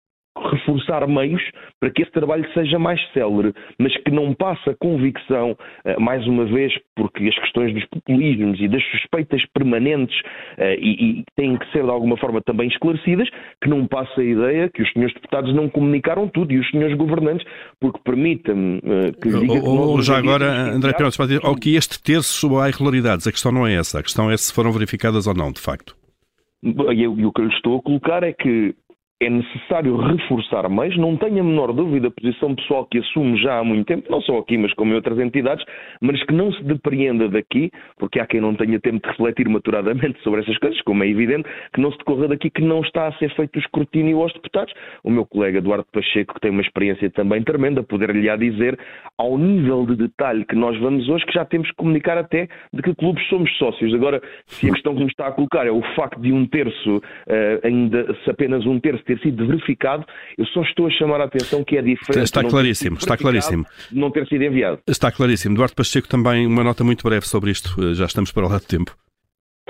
reforçar 0.51 1.07
meios 1.07 1.41
para 1.79 1.89
que 1.91 2.01
esse 2.01 2.11
trabalho 2.11 2.45
seja 2.53 2.79
mais 2.79 2.99
célere, 3.13 3.53
mas 3.77 3.95
que 3.97 4.11
não 4.11 4.33
passe 4.33 4.69
a 4.69 4.75
convicção, 4.75 5.57
eh, 5.85 5.97
mais 5.99 6.25
uma 6.27 6.45
vez, 6.45 6.73
porque 6.95 7.27
as 7.27 7.37
questões 7.39 7.73
dos 7.73 7.85
populismos 7.85 8.59
e 8.59 8.67
das 8.67 8.83
suspeitas 8.91 9.43
permanentes 9.53 10.19
eh, 10.57 10.77
e, 10.79 11.19
e 11.19 11.23
têm 11.35 11.57
que 11.57 11.71
ser 11.71 11.83
de 11.83 11.89
alguma 11.89 12.17
forma 12.17 12.41
também 12.41 12.67
esclarecidas, 12.67 13.29
que 13.61 13.69
não 13.69 13.87
passe 13.87 14.19
a 14.19 14.23
ideia 14.23 14.69
que 14.69 14.81
os 14.81 14.91
senhores 14.91 15.13
deputados 15.13 15.53
não 15.53 15.69
comunicaram 15.69 16.27
tudo 16.27 16.51
e 16.51 16.59
os 16.59 16.69
senhores 16.69 16.95
governantes, 16.97 17.45
porque 17.79 17.99
permita-me 18.03 18.77
eh, 18.83 19.11
que 19.21 19.29
diga 19.29 19.61
que 19.61 19.67
ou, 19.67 20.01
já 20.01 20.17
agora, 20.17 20.45
André 20.73 20.93
Pérez, 20.93 21.17
ao 21.43 21.55
que 21.55 21.75
este 21.75 22.01
terço 22.01 22.57
há 22.59 22.69
irregularidades, 22.69 23.27
a 23.27 23.31
questão 23.31 23.51
não 23.51 23.65
é 23.65 23.75
essa, 23.75 23.99
a 23.99 24.03
questão 24.03 24.31
é 24.31 24.37
se 24.37 24.53
foram 24.53 24.71
verificadas 24.71 25.27
ou 25.27 25.33
não, 25.33 25.51
de 25.51 25.61
facto. 25.61 25.95
E 26.63 27.07
o 27.07 27.31
que 27.31 27.41
eu 27.41 27.45
lhe 27.45 27.53
estou 27.53 27.77
a 27.77 27.81
colocar 27.81 28.23
é 28.23 28.33
que 28.33 28.75
é 29.19 29.29
necessário 29.29 29.97
reforçar 29.97 30.69
mais. 30.69 30.95
Não 30.95 31.17
tenho 31.17 31.39
a 31.39 31.43
menor 31.43 31.73
dúvida, 31.73 32.07
a 32.07 32.11
posição 32.11 32.53
pessoal 32.55 32.85
que 32.85 32.99
assumo 32.99 33.35
já 33.37 33.59
há 33.59 33.63
muito 33.63 33.87
tempo, 33.87 34.09
não 34.11 34.21
só 34.21 34.37
aqui, 34.37 34.57
mas 34.57 34.71
como 34.73 34.91
em 34.91 34.95
outras 34.95 35.17
entidades, 35.17 35.65
mas 35.99 36.23
que 36.23 36.33
não 36.33 36.51
se 36.53 36.63
depreenda 36.63 37.27
daqui, 37.27 37.71
porque 37.97 38.19
há 38.19 38.27
quem 38.27 38.39
não 38.39 38.53
tenha 38.53 38.79
tempo 38.79 39.01
de 39.01 39.09
refletir 39.09 39.49
maturadamente 39.49 40.21
sobre 40.23 40.41
essas 40.41 40.57
coisas, 40.59 40.79
como 40.81 41.03
é 41.03 41.07
evidente, 41.07 41.49
que 41.73 41.81
não 41.81 41.91
se 41.91 41.97
decorra 41.97 42.27
daqui 42.27 42.49
que 42.49 42.61
não 42.61 42.81
está 42.81 43.07
a 43.07 43.13
ser 43.13 43.33
feito 43.35 43.55
o 43.55 43.59
escrutínio 43.59 44.21
aos 44.21 44.31
deputados. 44.33 44.73
O 45.03 45.09
meu 45.09 45.25
colega 45.25 45.57
Eduardo 45.57 45.87
Pacheco, 45.91 46.35
que 46.35 46.41
tem 46.41 46.51
uma 46.51 46.61
experiência 46.61 47.09
também 47.09 47.41
tremenda, 47.43 47.81
poder-lhe 47.81 48.29
a 48.29 48.35
dizer, 48.35 48.77
ao 49.17 49.37
nível 49.37 49.85
de 49.87 49.95
detalhe 49.95 50.45
que 50.45 50.55
nós 50.55 50.77
vamos 50.79 51.09
hoje, 51.09 51.25
que 51.25 51.33
já 51.33 51.43
temos 51.43 51.69
que 51.69 51.75
comunicar 51.75 52.17
até 52.17 52.47
de 52.71 52.81
que 52.83 52.93
clubes 52.93 53.27
somos 53.29 53.51
sócios. 53.57 53.93
Agora, 53.95 54.21
se 54.45 54.69
a 54.69 54.73
questão 54.73 54.93
que 54.93 55.01
me 55.01 55.07
está 55.07 55.27
a 55.27 55.31
colocar 55.31 55.65
é 55.65 55.71
o 55.71 55.81
facto 55.95 56.21
de 56.21 56.31
um 56.31 56.45
terço, 56.45 56.97
uh, 56.97 57.01
ainda 57.63 58.13
se 58.23 58.29
apenas 58.29 58.65
um 58.65 58.79
terço 58.79 59.06
ter 59.07 59.19
sido 59.19 59.47
verificado, 59.47 60.05
eu 60.37 60.45
só 60.47 60.61
estou 60.61 60.87
a 60.87 60.91
chamar 60.91 61.21
a 61.21 61.23
atenção 61.23 61.63
que 61.63 61.77
é 61.77 61.81
diferente. 61.81 62.25
Está 62.25 62.43
claríssimo, 62.43 62.97
está 62.97 63.17
claríssimo. 63.17 63.65
Não 63.91 64.11
ter 64.11 64.27
sido 64.27 64.43
enviado. 64.43 64.79
Está 64.87 65.11
claríssimo. 65.11 65.55
Eduardo 65.55 65.75
Pacheco, 65.75 66.07
também 66.07 66.45
uma 66.45 66.63
nota 66.63 66.83
muito 66.83 67.03
breve 67.03 67.25
sobre 67.25 67.49
isto, 67.51 67.69
eh, 67.81 67.93
já 67.93 68.05
estamos 68.05 68.31
para 68.31 68.47
lá 68.47 68.57
de 68.59 68.67
tempo. 68.67 68.95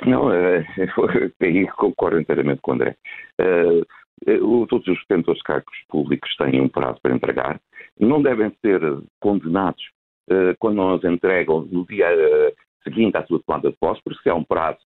Não, 0.05 0.31
é, 0.31 0.65
aí 1.41 1.67
concordo 1.67 2.19
inteiramente 2.19 2.61
com 2.61 2.71
o 2.71 2.73
André. 2.75 2.95
Uh, 3.39 4.65
todos 4.67 4.87
os 4.87 4.99
detentores 5.07 5.39
de 5.39 5.43
cargos 5.43 5.77
públicos 5.87 6.35
têm 6.37 6.59
um 6.59 6.67
prazo 6.67 6.99
para 7.01 7.15
entregar, 7.15 7.59
não 7.99 8.21
devem 8.21 8.51
ser 8.61 8.81
condenados 9.19 9.83
uh, 10.29 10.55
quando 10.59 10.77
não 10.77 10.95
os 10.95 11.03
entregam 11.03 11.61
no 11.71 11.85
dia 11.85 12.07
uh, 12.09 12.53
seguinte 12.83 13.17
à 13.17 13.25
sua 13.25 13.41
tomada 13.43 13.69
de 13.69 13.77
posse, 13.77 14.01
porque 14.03 14.21
se 14.21 14.29
há 14.29 14.35
um 14.35 14.43
prazo 14.43 14.79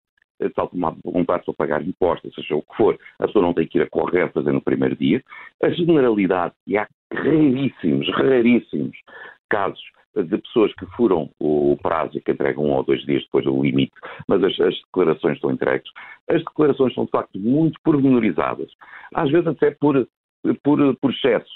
tal 0.50 0.70
como 0.70 0.98
um 1.06 1.26
prazo 1.26 1.46
para 1.46 1.54
pagar 1.54 1.82
impostos, 1.82 2.34
seja 2.34 2.56
o 2.56 2.62
que 2.62 2.76
for, 2.76 2.98
a 3.20 3.28
pessoa 3.28 3.44
não 3.44 3.54
tem 3.54 3.68
que 3.68 3.78
ir 3.78 3.84
a 3.84 3.90
correr 3.90 4.32
fazer 4.32 4.52
no 4.52 4.62
primeiro 4.62 4.96
dia. 4.96 5.24
A 5.64 5.70
generalidade, 5.70 6.54
e 6.68 6.78
há 6.78 6.88
raríssimos, 7.14 8.10
raríssimos 8.10 8.98
casos 9.50 9.82
de 10.16 10.38
pessoas 10.38 10.74
que 10.76 10.86
furam 10.98 11.30
o 11.40 11.78
prazo 11.82 12.18
e 12.18 12.22
que 12.22 12.32
entregam 12.32 12.66
um 12.66 12.74
ou 12.74 12.84
dois 12.84 13.02
dias 13.06 13.24
depois 13.24 13.46
do 13.46 13.64
limite, 13.64 13.94
mas 14.28 14.44
as, 14.44 14.60
as, 14.60 14.76
declarações 14.86 15.36
estão 15.36 15.52
entregues. 15.52 15.90
As 16.30 16.40
declarações 16.40 16.94
são, 16.94 17.06
de 17.06 17.12
facto, 17.12 17.40
muito 17.40 17.80
pormenorizadas. 17.84 18.70
Às 19.14 19.32
vezes 19.32 19.48
até 19.48 19.72
por, 19.72 20.08
por, 20.64 20.96
por 20.98 21.12
excesso 21.12 21.52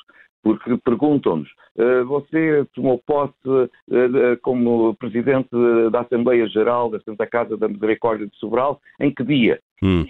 porque 0.46 0.78
perguntam-nos: 0.78 1.50
uh, 1.76 2.06
você 2.06 2.64
tomou 2.76 3.02
posse 3.04 3.34
uh, 3.48 3.64
uh, 3.64 4.38
como 4.44 4.94
presidente 4.94 5.50
da 5.92 6.02
Assembleia 6.02 6.48
Geral 6.48 6.92
da 6.92 7.00
Santa 7.00 7.26
Casa 7.26 7.58
da 7.58 7.68
Misericórdia 7.68 8.28
de 8.28 8.38
Sobral, 8.38 8.80
em 9.02 9.12
que 9.12 9.24
dia? 9.24 9.60
Hum. 9.84 10.06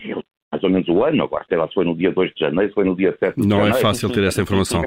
mais 0.51 0.63
ou 0.63 0.69
menos 0.69 0.87
o 0.89 1.03
ano, 1.03 1.23
agora, 1.23 1.45
sei 1.47 1.57
lá 1.57 1.67
se 1.67 1.73
foi 1.73 1.85
no 1.85 1.95
dia 1.95 2.11
2 2.11 2.33
de 2.33 2.39
janeiro, 2.39 2.69
se 2.69 2.75
foi 2.75 2.83
no 2.83 2.95
dia 2.95 3.15
7 3.17 3.41
de 3.41 3.47
Não 3.47 3.57
é 3.57 3.59
janeiro. 3.59 3.77
é 3.77 3.81
fácil 3.81 4.09
ter 4.11 4.23
essa 4.25 4.41
informação. 4.41 4.83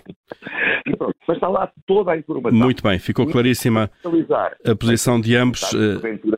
E 0.86 0.96
pronto, 0.96 1.14
mas 1.26 1.36
está 1.36 1.48
lá 1.48 1.70
toda 1.86 2.12
a 2.12 2.16
informação. 2.18 2.58
Muito 2.58 2.82
bem, 2.82 2.98
ficou 2.98 3.26
claríssima 3.26 3.90
a 4.66 4.76
posição 4.76 5.18
de 5.20 5.34
ambos. 5.34 5.62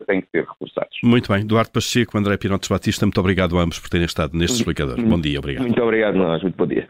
tem 0.07 0.21
que 0.21 0.27
ser 0.31 0.45
reforçados. 0.45 0.97
Muito 1.03 1.31
bem, 1.31 1.45
Duarte 1.45 1.71
Pacheco, 1.71 2.17
André 2.17 2.37
Pinotes 2.37 2.69
Batista, 2.69 3.05
muito 3.05 3.19
obrigado 3.19 3.57
a 3.57 3.61
ambos 3.61 3.77
por 3.77 3.89
terem 3.89 4.05
estado 4.05 4.37
neste 4.37 4.57
explicador. 4.57 5.01
Bom 5.01 5.19
dia, 5.19 5.39
obrigado. 5.39 5.63
Muito 5.63 5.81
obrigado, 5.81 6.15
nós, 6.15 6.41
muito 6.41 6.55
bom 6.55 6.67
dia. 6.67 6.87